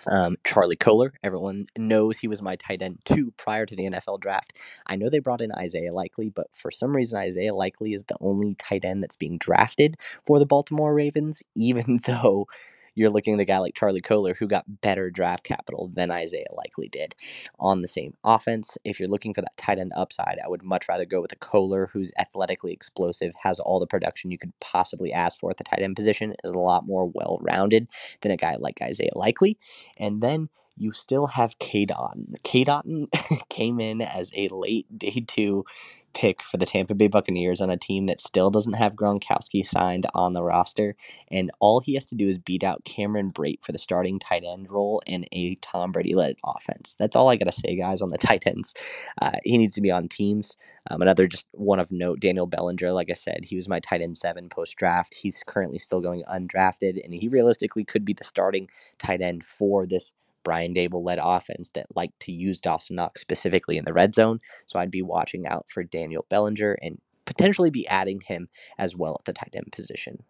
Um, 0.08 0.38
Charlie 0.44 0.76
Kolar, 0.76 1.14
everyone 1.24 1.66
knows 1.78 2.18
he 2.18 2.28
was 2.28 2.42
my 2.42 2.56
tight 2.58 2.82
end 2.82 3.00
two 3.06 3.34
prior 3.38 3.66
to 3.66 3.76
the 3.76 3.86
NFL 3.86 4.20
draft. 4.20 4.58
I 4.88 4.96
know 4.98 5.10
they 5.10 5.20
brought 5.20 5.42
in 5.42 5.52
Isaiah 5.54 5.94
Likely, 5.94 6.30
but 6.30 6.48
for 6.54 6.72
some 6.72 6.96
reason, 6.96 7.20
Isaiah 7.20 7.56
Likely 7.56 7.94
is 7.94 8.04
the 8.04 8.18
only 8.22 8.56
tight 8.56 8.86
end 8.86 9.04
that's 9.04 9.16
being 9.16 9.38
drafted 9.38 9.98
for 10.26 10.40
the 10.40 10.46
Baltimore 10.46 10.94
Ravens, 10.94 11.42
even 11.56 12.00
though 12.06 12.48
you're 12.96 13.10
looking 13.10 13.34
at 13.34 13.40
a 13.40 13.46
guy 13.46 13.58
like 13.60 13.76
Charlie 13.76 14.02
Kolar 14.02 14.36
who 14.36 14.48
got 14.48 14.82
better 14.82 15.10
draft 15.10 15.44
capital 15.44 15.92
than 15.94 16.12
Isaiah 16.12 16.46
Likely 16.54 16.90
did 16.90 17.16
on 17.60 17.82
the 17.82 17.88
same 17.88 18.14
offense. 18.24 18.78
If 18.84 19.00
you're 19.00 19.10
looking 19.10 19.34
for 19.34 19.42
that 19.42 19.58
tight 19.58 19.80
end 19.80 19.94
upside, 19.96 20.40
I 20.44 20.50
would 20.50 20.64
much 20.64 20.88
rather 20.88 21.06
go 21.06 21.22
with 21.22 21.32
a 21.32 21.38
Kolar 21.38 21.90
who's 21.94 22.12
athletically 22.18 22.74
explosive, 22.74 23.34
has 23.42 23.60
all 23.60 23.80
the 23.80 23.88
production 23.88 24.32
you 24.32 24.38
could 24.38 24.54
possibly 24.60 25.14
ask 25.14 25.40
for 25.40 25.52
at 25.52 25.58
the 25.58 25.64
tight 25.64 25.82
end 25.82 25.96
position, 25.96 26.36
is 26.44 26.52
a 26.52 26.60
lot 26.60 26.86
more 26.86 27.06
well 27.06 27.40
rounded 27.42 27.88
than 28.22 28.32
a 28.32 28.38
guy 28.38 28.56
like 28.58 28.82
Isaiah 28.82 29.12
Likely. 29.16 29.58
And 29.98 30.22
then 30.22 30.50
you 30.76 30.92
still 30.92 31.28
have 31.28 31.60
Cade 31.60 31.92
Otton. 31.96 32.34
Cade 32.44 32.68
Otton 32.68 33.08
came 33.50 33.80
in 33.80 34.02
as 34.02 34.32
a 34.36 34.48
late 34.50 34.88
day 34.98 35.24
two 35.28 35.66
pick 36.14 36.42
for 36.42 36.58
the 36.58 36.66
Tampa 36.66 36.94
Bay 36.96 37.08
Buccaneers 37.08 37.62
on 37.62 37.70
a 37.70 37.78
team 37.78 38.08
that 38.08 38.20
still 38.20 38.50
doesn't 38.50 38.74
have 38.74 38.94
Gronkowski 38.94 39.66
signed 39.66 40.08
on 40.14 40.34
the 40.34 40.44
roster. 40.44 40.96
And 41.32 41.52
all 41.60 41.80
he 41.80 41.96
has 41.96 42.06
to 42.08 42.16
do 42.16 42.28
is 42.28 42.38
beat 42.38 42.64
out 42.64 42.86
Cameron 42.86 43.32
Brate 43.32 43.64
for 43.64 43.72
the 43.72 43.80
starting 43.80 44.20
tight 44.20 44.44
end 44.44 44.70
role 44.70 45.02
in 45.06 45.26
a 45.32 45.56
Tom 45.56 45.92
Brady 45.92 46.16
led 46.16 46.38
offense. 46.46 46.96
That's 47.00 47.16
all 47.16 47.30
I 47.30 47.36
got 47.36 47.46
to 47.46 47.52
say, 47.52 47.76
guys, 47.76 48.02
on 48.02 48.10
the 48.12 48.18
tight 48.20 48.46
ends. 48.46 48.74
Uh, 49.22 49.40
he 49.44 49.58
needs 49.58 49.74
to 49.76 49.82
be 49.82 49.92
on 49.92 50.08
teams. 50.08 50.58
Um, 50.90 51.02
another 51.02 51.28
just 51.28 51.46
one 51.52 51.80
of 51.80 51.92
note, 51.92 52.20
Daniel 52.20 52.46
Bellinger, 52.46 52.92
like 52.92 53.10
I 53.10 53.14
said, 53.14 53.42
he 53.44 53.56
was 53.56 53.70
my 53.70 53.80
tight 53.80 54.02
end 54.02 54.18
seven 54.18 54.50
post 54.50 54.76
draft. 54.76 55.14
He's 55.14 55.44
currently 55.48 55.80
still 55.80 56.02
going 56.02 56.24
undrafted, 56.30 57.04
and 57.04 57.14
he 57.14 57.28
realistically 57.30 57.86
could 57.86 58.04
be 58.04 58.14
the 58.14 58.24
starting 58.24 58.68
tight 59.00 59.22
end 59.22 59.46
for 59.46 59.86
this 59.86 60.12
Brian 60.44 60.74
Daboll 60.74 61.04
led 61.06 61.20
offense 61.22 61.70
that 61.74 61.88
like 61.96 62.12
to 62.20 62.32
use 62.32 62.62
Dawson 62.62 62.96
Knox 62.96 63.22
specifically 63.22 63.78
in 63.78 63.86
the 63.86 63.94
red 63.94 64.14
zone. 64.14 64.40
So 64.66 64.80
I'd 64.80 64.92
be 64.92 65.02
watching 65.02 65.48
out 65.48 65.66
for 65.70 65.84
Daniel 65.84 66.26
Bellinger 66.30 66.78
and 66.82 67.00
potentially 67.26 67.70
be 67.70 67.88
adding 67.88 68.22
him 68.22 68.50
as 68.78 68.96
well 68.96 69.18
at 69.20 69.26
the 69.26 69.34
tight 69.34 69.56
end 69.56 69.72
position. 69.72 70.24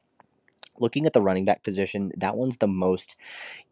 Looking 0.80 1.06
at 1.06 1.14
the 1.14 1.22
running 1.22 1.46
back 1.46 1.64
position, 1.64 2.12
that 2.18 2.36
one's 2.36 2.58
the 2.58 2.68
most 2.68 3.16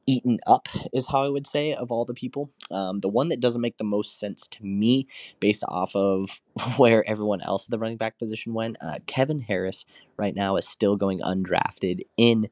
eaten 0.06 0.40
up, 0.46 0.70
is 0.94 1.08
how 1.08 1.24
I 1.24 1.30
would 1.30 1.48
say, 1.48 1.74
of 1.74 1.92
all 1.92 2.06
the 2.06 2.14
people. 2.14 2.52
Um, 2.70 3.00
the 3.00 3.10
one 3.10 3.30
that 3.30 3.40
doesn't 3.40 3.62
make 3.62 3.78
the 3.78 3.84
most 3.84 4.20
sense 4.20 4.48
to 4.50 4.64
me, 4.64 5.08
based 5.40 5.64
off 5.68 5.96
of 5.96 6.42
where 6.78 7.08
everyone 7.10 7.42
else 7.42 7.66
at 7.66 7.72
the 7.72 7.80
running 7.80 7.98
back 7.98 8.20
position 8.20 8.54
went, 8.54 8.78
uh, 8.82 9.00
Kevin 9.08 9.40
Harris 9.42 9.86
right 10.18 10.36
now 10.36 10.58
is 10.58 10.68
still 10.68 10.96
going 10.96 11.20
undrafted 11.20 12.02
in 12.18 12.50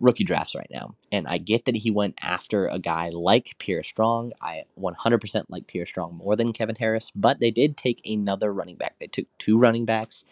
rookie 0.00 0.24
drafts 0.24 0.54
right 0.54 0.70
now. 0.70 0.94
And 1.12 1.26
I 1.26 1.38
get 1.38 1.64
that 1.64 1.76
he 1.76 1.90
went 1.90 2.16
after 2.20 2.66
a 2.68 2.78
guy 2.78 3.10
like 3.10 3.56
Pierre 3.58 3.82
Strong. 3.82 4.32
I 4.40 4.64
100% 4.78 5.44
like 5.48 5.66
Pierre 5.66 5.86
Strong 5.86 6.16
more 6.16 6.36
than 6.36 6.52
Kevin 6.52 6.76
Harris, 6.76 7.10
but 7.14 7.40
they 7.40 7.50
did 7.50 7.76
take 7.76 8.00
another 8.06 8.52
running 8.52 8.76
back. 8.76 8.96
They 8.98 9.06
took 9.06 9.26
two 9.38 9.58
running 9.58 9.84
backs, 9.84 10.24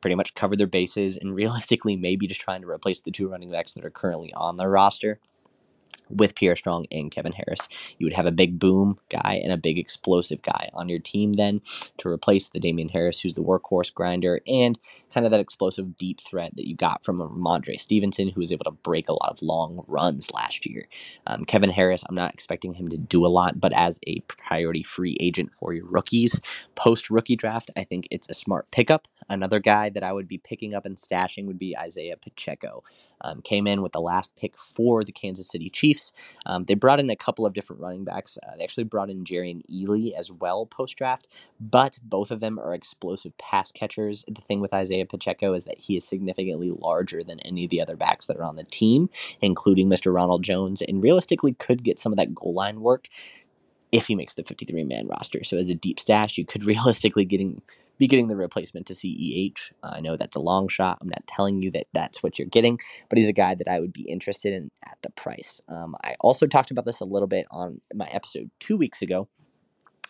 pretty 0.00 0.16
much 0.16 0.34
covered 0.34 0.58
their 0.58 0.66
bases, 0.66 1.16
and 1.16 1.34
realistically, 1.34 1.96
maybe 1.96 2.26
just 2.26 2.40
trying 2.40 2.62
to 2.62 2.68
replace 2.68 3.00
the 3.00 3.10
two 3.10 3.28
running 3.28 3.50
backs 3.50 3.72
that 3.74 3.84
are 3.84 3.90
currently 3.90 4.32
on 4.34 4.56
their 4.56 4.70
roster 4.70 5.20
with 6.12 6.34
Pierre 6.34 6.56
Strong 6.56 6.86
and 6.90 7.10
Kevin 7.10 7.32
Harris. 7.32 7.68
You 7.98 8.06
would 8.06 8.12
have 8.14 8.26
a 8.26 8.32
big 8.32 8.58
boom 8.58 8.98
guy 9.08 9.40
and 9.42 9.52
a 9.52 9.56
big 9.56 9.78
explosive 9.78 10.42
guy 10.42 10.70
on 10.74 10.88
your 10.88 10.98
team 10.98 11.34
then 11.34 11.60
to 11.98 12.08
replace 12.08 12.48
the 12.48 12.60
Damien 12.60 12.88
Harris, 12.88 13.20
who's 13.20 13.34
the 13.34 13.42
workhorse 13.42 13.92
grinder, 13.92 14.40
and 14.46 14.78
kind 15.12 15.26
of 15.26 15.32
that 15.32 15.40
explosive 15.40 15.96
deep 15.96 16.20
threat 16.20 16.54
that 16.56 16.66
you 16.66 16.76
got 16.76 17.04
from 17.04 17.18
Rhamondre 17.18 17.78
Stevenson, 17.78 18.28
who 18.28 18.40
was 18.40 18.52
able 18.52 18.64
to 18.64 18.70
break 18.70 19.08
a 19.08 19.12
lot 19.12 19.30
of 19.30 19.42
long 19.42 19.84
runs 19.86 20.30
last 20.32 20.66
year. 20.66 20.88
Um, 21.26 21.44
Kevin 21.44 21.70
Harris, 21.70 22.04
I'm 22.08 22.14
not 22.14 22.32
expecting 22.32 22.74
him 22.74 22.88
to 22.88 22.98
do 22.98 23.26
a 23.26 23.28
lot, 23.28 23.60
but 23.60 23.72
as 23.72 23.98
a 24.06 24.20
priority 24.20 24.82
free 24.82 25.16
agent 25.20 25.54
for 25.54 25.72
your 25.72 25.86
rookies 25.86 26.40
post 26.74 27.10
rookie 27.10 27.36
draft, 27.36 27.70
I 27.76 27.84
think 27.84 28.08
it's 28.10 28.28
a 28.28 28.34
smart 28.34 28.70
pickup. 28.70 29.08
Another 29.32 29.60
guy 29.60 29.90
that 29.90 30.04
I 30.04 30.12
would 30.12 30.28
be 30.28 30.38
picking 30.38 30.74
up 30.74 30.86
and 30.86 30.96
stashing 30.96 31.46
would 31.46 31.58
be 31.58 31.76
Isaiah 31.76 32.16
Pacheco. 32.18 32.84
Um, 33.22 33.42
came 33.42 33.66
in 33.66 33.82
with 33.82 33.92
the 33.92 34.00
last 34.00 34.36
pick 34.36 34.58
for 34.58 35.04
the 35.04 35.12
Kansas 35.12 35.48
City 35.48 35.70
Chiefs. 35.70 36.12
Um, 36.46 36.64
they 36.64 36.74
brought 36.74 37.00
in 37.00 37.10
a 37.10 37.16
couple 37.16 37.46
of 37.46 37.54
different 37.54 37.82
running 37.82 38.04
backs. 38.04 38.38
Uh, 38.42 38.56
they 38.58 38.64
actually 38.64 38.84
brought 38.84 39.10
in 39.10 39.24
Jerrion 39.24 39.62
Ealy 39.70 40.12
as 40.16 40.32
well 40.32 40.66
post 40.66 40.96
draft, 40.96 41.28
but 41.60 41.98
both 42.02 42.30
of 42.30 42.40
them 42.40 42.58
are 42.58 42.74
explosive 42.74 43.36
pass 43.38 43.72
catchers. 43.72 44.24
The 44.28 44.42
thing 44.42 44.60
with 44.60 44.74
Isaiah 44.74 45.06
Pacheco 45.06 45.54
is 45.54 45.64
that 45.64 45.78
he 45.78 45.96
is 45.96 46.06
significantly 46.06 46.70
larger 46.70 47.24
than 47.24 47.40
any 47.40 47.64
of 47.64 47.70
the 47.70 47.80
other 47.80 47.96
backs 47.96 48.26
that 48.26 48.36
are 48.36 48.44
on 48.44 48.56
the 48.56 48.64
team, 48.64 49.10
including 49.40 49.88
Mr. 49.88 50.14
Ronald 50.14 50.44
Jones, 50.44 50.82
and 50.82 51.02
realistically 51.02 51.54
could 51.54 51.84
get 51.84 51.98
some 51.98 52.12
of 52.12 52.18
that 52.18 52.34
goal 52.34 52.54
line 52.54 52.80
work 52.80 53.08
if 53.92 54.06
he 54.06 54.14
makes 54.14 54.34
the 54.34 54.42
53 54.42 54.84
man 54.84 55.06
roster. 55.06 55.44
So 55.44 55.58
as 55.58 55.70
a 55.70 55.74
deep 55.74 56.00
stash, 56.00 56.38
you 56.38 56.44
could 56.44 56.64
realistically 56.66 57.24
getting 57.24 57.62
be 58.02 58.08
getting 58.08 58.28
the 58.28 58.36
replacement 58.36 58.86
to 58.88 58.94
CEH. 58.94 59.72
Uh, 59.82 59.92
I 59.96 60.00
know 60.02 60.18
that's 60.18 60.36
a 60.36 60.40
long 60.42 60.68
shot. 60.68 60.98
I'm 61.02 61.08
not 61.10 61.26
telling 61.28 61.62
you 61.62 61.72
that 61.72 61.86
that's 61.94 62.22
what 62.22 62.38
you're 62.38 62.48
getting, 62.48 62.78
but 63.10 63.18
he's 63.18 63.28
a 63.30 63.34
guy 63.34 63.56
that 63.56 63.68
I 63.68 63.80
would 63.80 63.94
be 63.94 64.04
interested 64.04 64.54
in 64.54 64.70
at 64.86 64.98
the 65.02 65.10
price. 65.12 65.62
Um, 65.68 65.96
I 66.04 66.16
also 66.20 66.46
talked 66.46 66.72
about 66.72 66.86
this 66.86 67.00
a 67.00 67.06
little 67.06 67.28
bit 67.28 67.46
on 67.52 67.80
my 67.94 68.06
episode 68.08 68.50
two 68.60 68.76
weeks 68.78 69.02
ago 69.02 69.20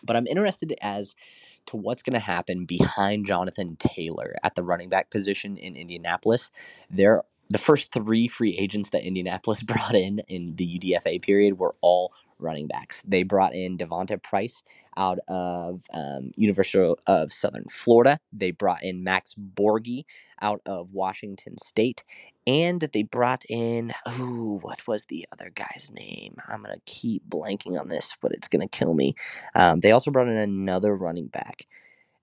But 0.03 0.17
I'm 0.17 0.27
interested 0.27 0.75
as 0.81 1.15
to 1.67 1.77
what's 1.77 2.03
going 2.03 2.15
to 2.15 2.19
happen 2.19 2.65
behind 2.65 3.27
Jonathan 3.27 3.77
Taylor 3.79 4.35
at 4.43 4.55
the 4.55 4.63
running 4.63 4.89
back 4.89 5.11
position 5.11 5.57
in 5.57 5.77
Indianapolis. 5.77 6.51
There 6.89 7.23
the 7.49 7.59
first 7.59 7.93
three 7.93 8.27
free 8.27 8.57
agents 8.57 8.91
that 8.91 9.05
Indianapolis 9.05 9.63
brought 9.63 9.95
in 9.95 10.19
in 10.29 10.55
the 10.57 10.79
UDFA 10.79 11.21
period 11.23 11.59
were 11.59 11.75
all 11.81 12.13
running 12.39 12.67
backs. 12.67 13.01
They 13.03 13.23
brought 13.23 13.55
in 13.55 13.77
D'Vonte 13.77 14.21
Price 14.23 14.63
out 14.97 15.19
of 15.29 15.83
um, 15.93 16.31
University 16.37 16.93
of 17.07 17.33
Southern 17.33 17.65
Florida. 17.71 18.19
They 18.33 18.51
brought 18.51 18.83
in 18.83 19.03
Max 19.03 19.35
Borghi 19.35 20.05
out 20.41 20.61
of 20.67 20.93
Washington 20.93 21.57
State. 21.59 22.03
And 22.47 22.81
they 22.93 23.03
brought 23.03 23.43
in, 23.49 23.93
oh, 24.07 24.59
what 24.61 24.87
was 24.87 25.05
the 25.05 25.25
other 25.33 25.51
guy's 25.55 25.91
name? 25.93 26.35
I'm 26.47 26.63
to 26.75 26.81
keep 26.85 27.27
blanking 27.29 27.79
on 27.79 27.89
this, 27.89 28.15
but 28.21 28.33
it's 28.33 28.47
to 28.67 28.77
kill 28.77 28.93
me. 28.95 29.15
Um, 29.55 29.81
they 29.81 29.91
also 29.91 30.11
brought 30.11 30.29
in 30.29 30.37
another 30.37 30.95
running 30.95 31.27
back 31.27 31.67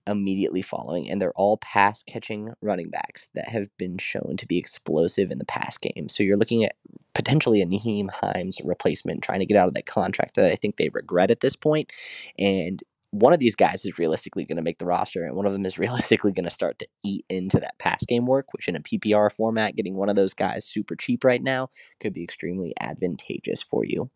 immediately 0.07 0.61
following, 0.61 1.09
and 1.09 1.21
they're 1.21 1.33
all 1.33 1.57
pass 1.57 2.03
catching 2.03 2.53
running 2.61 2.89
backs 2.89 3.29
that 3.35 3.47
have 3.47 3.67
been 3.77 3.97
shown 3.97 4.35
to 4.37 4.47
be 4.47 4.57
explosive 4.57 5.31
in 5.31 5.37
the 5.37 5.45
pass 5.45 5.77
game. 5.77 6.09
So 6.09 6.23
you're 6.23 6.37
looking 6.37 6.63
at 6.63 6.75
potentially 7.13 7.61
a 7.61 7.65
Nyheim 7.65 8.09
Hines 8.11 8.59
replacement 8.63 9.21
trying 9.23 9.39
to 9.39 9.45
get 9.45 9.57
out 9.57 9.67
of 9.67 9.73
that 9.75 9.85
contract 9.85 10.35
that 10.35 10.51
I 10.51 10.55
think 10.55 10.77
they 10.77 10.89
regret 10.89 11.31
at 11.31 11.41
this 11.41 11.55
point. 11.55 11.91
And 12.39 12.81
one 13.11 13.33
of 13.33 13.39
these 13.39 13.55
guys 13.55 13.85
is 13.85 13.99
realistically 13.99 14.45
going 14.45 14.55
to 14.55 14.63
make 14.63 14.79
the 14.79 14.85
roster, 14.85 15.23
and 15.23 15.35
one 15.35 15.45
of 15.45 15.53
them 15.53 15.65
is 15.65 15.77
realistically 15.79 16.31
going 16.31 16.45
to 16.45 16.49
start 16.49 16.79
to 16.79 16.87
eat 17.03 17.25
into 17.29 17.59
that 17.59 17.77
pass 17.77 18.05
game 18.05 18.25
work, 18.25 18.53
which 18.53 18.67
in 18.67 18.75
a 18.75 18.81
PPR 18.81 19.31
format, 19.31 19.75
getting 19.75 19.95
one 19.95 20.09
of 20.09 20.15
those 20.15 20.33
guys 20.33 20.65
super 20.65 20.95
cheap 20.95 21.23
right 21.23 21.43
now 21.43 21.69
could 21.99 22.13
be 22.13 22.23
extremely 22.23 22.73
advantageous 22.79 23.61
for 23.61 23.85
you. 23.85 24.09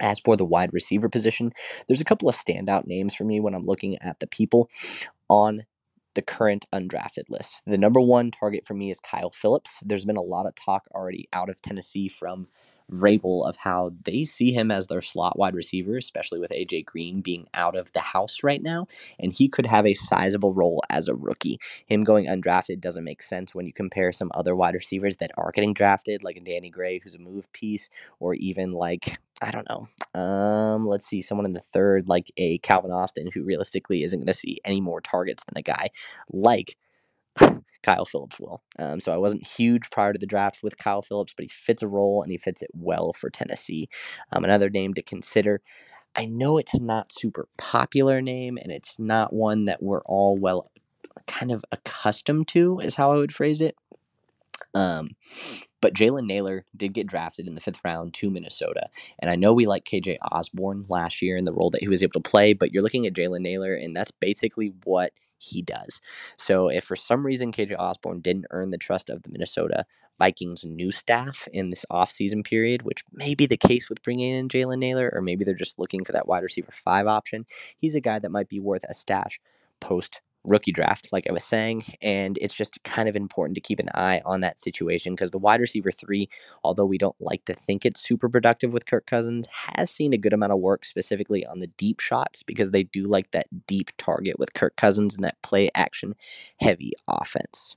As 0.00 0.18
for 0.18 0.36
the 0.36 0.44
wide 0.44 0.72
receiver 0.72 1.08
position, 1.08 1.52
there's 1.86 2.00
a 2.00 2.04
couple 2.04 2.28
of 2.28 2.36
standout 2.36 2.86
names 2.86 3.14
for 3.14 3.24
me 3.24 3.40
when 3.40 3.54
I'm 3.54 3.64
looking 3.64 3.96
at 3.98 4.20
the 4.20 4.26
people 4.26 4.68
on 5.28 5.64
the 6.14 6.22
current 6.22 6.64
undrafted 6.72 7.28
list. 7.28 7.60
The 7.66 7.78
number 7.78 8.00
one 8.00 8.30
target 8.30 8.66
for 8.66 8.74
me 8.74 8.90
is 8.90 9.00
Kyle 9.00 9.30
Phillips. 9.30 9.78
There's 9.82 10.04
been 10.04 10.16
a 10.16 10.22
lot 10.22 10.46
of 10.46 10.54
talk 10.54 10.84
already 10.94 11.28
out 11.32 11.48
of 11.50 11.60
Tennessee 11.60 12.08
from 12.08 12.48
Vrabel 12.92 13.48
of 13.48 13.56
how 13.56 13.92
they 14.04 14.24
see 14.24 14.52
him 14.52 14.70
as 14.70 14.86
their 14.86 15.02
slot 15.02 15.38
wide 15.38 15.54
receiver, 15.54 15.96
especially 15.96 16.38
with 16.38 16.50
AJ 16.50 16.84
Green 16.86 17.20
being 17.20 17.46
out 17.54 17.76
of 17.76 17.92
the 17.92 18.00
house 18.00 18.42
right 18.42 18.62
now, 18.62 18.86
and 19.18 19.32
he 19.32 19.48
could 19.48 19.66
have 19.66 19.86
a 19.86 19.94
sizable 19.94 20.52
role 20.52 20.82
as 20.90 21.08
a 21.08 21.14
rookie. 21.14 21.58
Him 21.86 22.04
going 22.04 22.26
undrafted 22.26 22.80
doesn't 22.80 23.04
make 23.04 23.22
sense 23.22 23.54
when 23.54 23.66
you 23.66 23.72
compare 23.72 24.12
some 24.12 24.30
other 24.34 24.54
wide 24.54 24.74
receivers 24.74 25.16
that 25.16 25.30
are 25.36 25.52
getting 25.52 25.74
drafted, 25.74 26.22
like 26.22 26.36
a 26.36 26.40
Danny 26.40 26.70
Gray, 26.70 26.98
who's 26.98 27.14
a 27.14 27.18
move 27.18 27.50
piece, 27.52 27.90
or 28.20 28.34
even 28.34 28.72
like 28.72 29.18
I 29.42 29.50
don't 29.50 29.68
know. 29.68 30.20
Um, 30.20 30.86
let's 30.86 31.06
see, 31.06 31.20
someone 31.20 31.44
in 31.44 31.54
the 31.54 31.60
third, 31.60 32.08
like 32.08 32.30
a 32.36 32.58
Calvin 32.58 32.92
Austin, 32.92 33.28
who 33.34 33.42
realistically 33.42 34.04
isn't 34.04 34.18
going 34.18 34.26
to 34.26 34.32
see 34.32 34.60
any 34.64 34.80
more 34.80 35.00
targets 35.00 35.42
than 35.44 35.58
a 35.58 35.62
guy 35.62 35.90
like 36.32 36.76
Kyle 37.84 38.06
Phillips 38.06 38.40
will. 38.40 38.62
Um, 38.78 38.98
so 38.98 39.12
I 39.12 39.18
wasn't 39.18 39.46
huge 39.46 39.90
prior 39.90 40.12
to 40.12 40.18
the 40.18 40.26
draft 40.26 40.62
with 40.62 40.78
Kyle 40.78 41.02
Phillips, 41.02 41.34
but 41.36 41.44
he 41.44 41.48
fits 41.48 41.82
a 41.82 41.88
role 41.88 42.22
and 42.22 42.32
he 42.32 42.38
fits 42.38 42.62
it 42.62 42.70
well 42.72 43.12
for 43.12 43.28
Tennessee. 43.28 43.88
Um, 44.32 44.42
another 44.42 44.70
name 44.70 44.94
to 44.94 45.02
consider. 45.02 45.60
I 46.16 46.24
know 46.26 46.56
it's 46.58 46.80
not 46.80 47.12
super 47.12 47.48
popular 47.58 48.22
name 48.22 48.56
and 48.56 48.72
it's 48.72 48.98
not 48.98 49.32
one 49.32 49.66
that 49.66 49.82
we're 49.82 50.02
all 50.04 50.38
well 50.38 50.70
kind 51.26 51.52
of 51.52 51.64
accustomed 51.72 52.48
to, 52.48 52.78
is 52.80 52.94
how 52.94 53.12
I 53.12 53.16
would 53.16 53.34
phrase 53.34 53.60
it. 53.60 53.76
Um, 54.74 55.10
but 55.80 55.94
Jalen 55.94 56.26
Nailor 56.26 56.64
did 56.74 56.94
get 56.94 57.06
drafted 57.06 57.46
in 57.46 57.54
the 57.54 57.60
fifth 57.60 57.80
round 57.84 58.14
to 58.14 58.30
Minnesota. 58.30 58.88
And 59.18 59.30
I 59.30 59.36
know 59.36 59.52
we 59.52 59.66
like 59.66 59.84
KJ 59.84 60.16
Osborn 60.32 60.86
last 60.88 61.20
year 61.20 61.36
in 61.36 61.44
the 61.44 61.52
role 61.52 61.70
that 61.70 61.82
he 61.82 61.88
was 61.88 62.02
able 62.02 62.20
to 62.20 62.28
play, 62.30 62.54
but 62.54 62.72
you're 62.72 62.82
looking 62.82 63.06
at 63.06 63.12
Jalen 63.12 63.42
Nailor, 63.42 63.74
and 63.74 63.94
that's 63.94 64.10
basically 64.10 64.72
what 64.84 65.12
he 65.44 65.62
does. 65.62 66.00
So 66.36 66.68
if 66.68 66.84
for 66.84 66.96
some 66.96 67.24
reason 67.24 67.52
KJ 67.52 67.76
Osborn 67.78 68.20
didn't 68.20 68.46
earn 68.50 68.70
the 68.70 68.78
trust 68.78 69.10
of 69.10 69.22
the 69.22 69.30
Minnesota 69.30 69.84
Vikings 70.18 70.64
new 70.64 70.90
staff 70.90 71.48
in 71.52 71.70
this 71.70 71.84
offseason 71.90 72.44
period, 72.44 72.82
which 72.82 73.02
may 73.12 73.34
be 73.34 73.46
the 73.46 73.56
case 73.56 73.88
with 73.88 74.02
bringing 74.02 74.32
in 74.32 74.48
Jalen 74.48 74.78
Nailor, 74.78 75.10
or 75.12 75.20
maybe 75.20 75.44
they're 75.44 75.54
just 75.54 75.78
looking 75.78 76.04
for 76.04 76.12
that 76.12 76.28
wide 76.28 76.42
receiver 76.42 76.70
five 76.72 77.06
option, 77.06 77.46
he's 77.76 77.94
a 77.94 78.00
guy 78.00 78.18
that 78.18 78.30
might 78.30 78.48
be 78.48 78.60
worth 78.60 78.84
a 78.88 78.94
stash 78.94 79.40
post 79.80 80.20
rookie 80.44 80.72
draft, 80.72 81.12
like 81.12 81.26
I 81.28 81.32
was 81.32 81.44
saying. 81.44 81.84
And 82.02 82.38
it's 82.40 82.54
just 82.54 82.82
kind 82.84 83.08
of 83.08 83.16
important 83.16 83.54
to 83.56 83.60
keep 83.60 83.78
an 83.80 83.88
eye 83.94 84.20
on 84.24 84.40
that 84.40 84.60
situation 84.60 85.14
because 85.14 85.30
the 85.30 85.38
wide 85.38 85.60
receiver 85.60 85.90
three, 85.90 86.28
although 86.62 86.84
we 86.86 86.98
don't 86.98 87.16
like 87.20 87.44
to 87.46 87.54
think 87.54 87.84
it's 87.84 88.00
super 88.00 88.28
productive 88.28 88.72
with 88.72 88.86
Kirk 88.86 89.06
Cousins, 89.06 89.46
has 89.50 89.90
seen 89.90 90.12
a 90.12 90.18
good 90.18 90.32
amount 90.32 90.52
of 90.52 90.60
work 90.60 90.84
specifically 90.84 91.46
on 91.46 91.60
the 91.60 91.68
deep 91.68 92.00
shots 92.00 92.42
because 92.42 92.70
they 92.70 92.82
do 92.82 93.04
like 93.04 93.30
that 93.32 93.66
deep 93.66 93.90
target 93.98 94.38
with 94.38 94.54
Kirk 94.54 94.76
Cousins 94.76 95.14
and 95.14 95.24
that 95.24 95.40
play 95.42 95.70
action 95.74 96.14
heavy 96.60 96.92
offense. 97.08 97.76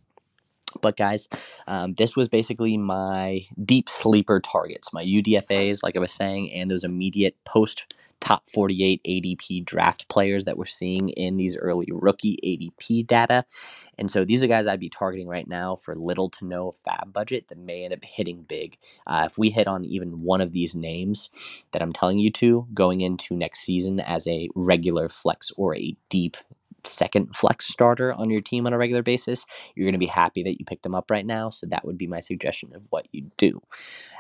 But 0.81 0.97
guys, 0.97 1.27
um, 1.67 1.93
this 1.95 2.15
was 2.15 2.29
basically 2.29 2.77
my 2.77 3.45
deep 3.63 3.89
sleeper 3.89 4.39
targets, 4.39 4.93
my 4.93 5.03
UDFAs, 5.03 5.83
like 5.83 5.95
I 5.95 5.99
was 5.99 6.11
saying, 6.11 6.51
and 6.53 6.69
those 6.69 6.83
immediate 6.83 7.35
post 7.45 7.93
top 8.19 8.47
48 8.47 9.01
ADP 9.07 9.65
draft 9.65 10.09
players 10.09 10.45
that 10.45 10.57
we're 10.57 10.65
seeing 10.65 11.09
in 11.09 11.37
these 11.37 11.57
early 11.57 11.87
rookie 11.91 12.37
ADP 12.43 13.05
data. 13.05 13.45
And 13.97 14.09
so 14.09 14.25
these 14.25 14.43
are 14.43 14.47
guys 14.47 14.67
I'd 14.67 14.79
be 14.79 14.89
targeting 14.89 15.27
right 15.27 15.47
now 15.47 15.75
for 15.75 15.95
little 15.95 16.29
to 16.31 16.45
no 16.45 16.73
fab 16.83 17.13
budget 17.13 17.47
that 17.49 17.57
may 17.57 17.83
end 17.85 17.93
up 17.93 18.03
hitting 18.03 18.43
big. 18.43 18.77
Uh, 19.05 19.23
if 19.29 19.37
we 19.37 19.49
hit 19.49 19.67
on 19.67 19.85
even 19.85 20.21
one 20.21 20.41
of 20.41 20.51
these 20.51 20.75
names 20.75 21.29
that 21.71 21.81
I'm 21.81 21.93
telling 21.93 22.19
you 22.19 22.31
to 22.33 22.67
going 22.73 23.01
into 23.01 23.35
next 23.35 23.59
season 23.59 23.99
as 23.99 24.27
a 24.27 24.49
regular 24.55 25.09
flex 25.09 25.51
or 25.57 25.75
a 25.75 25.95
deep 26.09 26.37
second 26.87 27.35
flex 27.35 27.67
starter 27.67 28.13
on 28.13 28.29
your 28.29 28.41
team 28.41 28.65
on 28.65 28.73
a 28.73 28.77
regular 28.77 29.03
basis, 29.03 29.45
you're 29.75 29.85
going 29.85 29.93
to 29.93 29.99
be 29.99 30.05
happy 30.05 30.43
that 30.43 30.59
you 30.59 30.65
picked 30.65 30.83
them 30.83 30.95
up 30.95 31.11
right 31.11 31.25
now. 31.25 31.49
So 31.49 31.67
that 31.67 31.85
would 31.85 31.97
be 31.97 32.07
my 32.07 32.19
suggestion 32.19 32.71
of 32.75 32.87
what 32.89 33.07
you 33.11 33.29
do. 33.37 33.61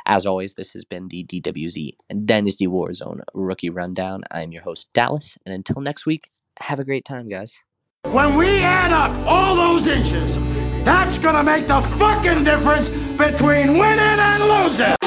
As 0.05 0.25
always, 0.25 0.53
this 0.53 0.73
has 0.73 0.85
been 0.85 1.07
the 1.07 1.25
DWZ 1.25 1.95
Dynasty 2.25 2.67
Warzone 2.67 3.21
Rookie 3.33 3.69
Rundown. 3.69 4.23
I'm 4.31 4.51
your 4.51 4.63
host, 4.63 4.87
Dallas. 4.93 5.37
And 5.45 5.53
until 5.53 5.81
next 5.81 6.05
week, 6.05 6.29
have 6.59 6.79
a 6.79 6.85
great 6.85 7.05
time, 7.05 7.29
guys. 7.29 7.59
When 8.03 8.35
we 8.35 8.59
add 8.61 8.93
up 8.93 9.11
all 9.27 9.55
those 9.55 9.87
inches, 9.87 10.35
that's 10.85 11.17
going 11.17 11.35
to 11.35 11.43
make 11.43 11.67
the 11.67 11.81
fucking 11.81 12.43
difference 12.43 12.89
between 13.17 13.77
winning 13.77 13.99
and 13.99 14.43
losing. 14.43 15.06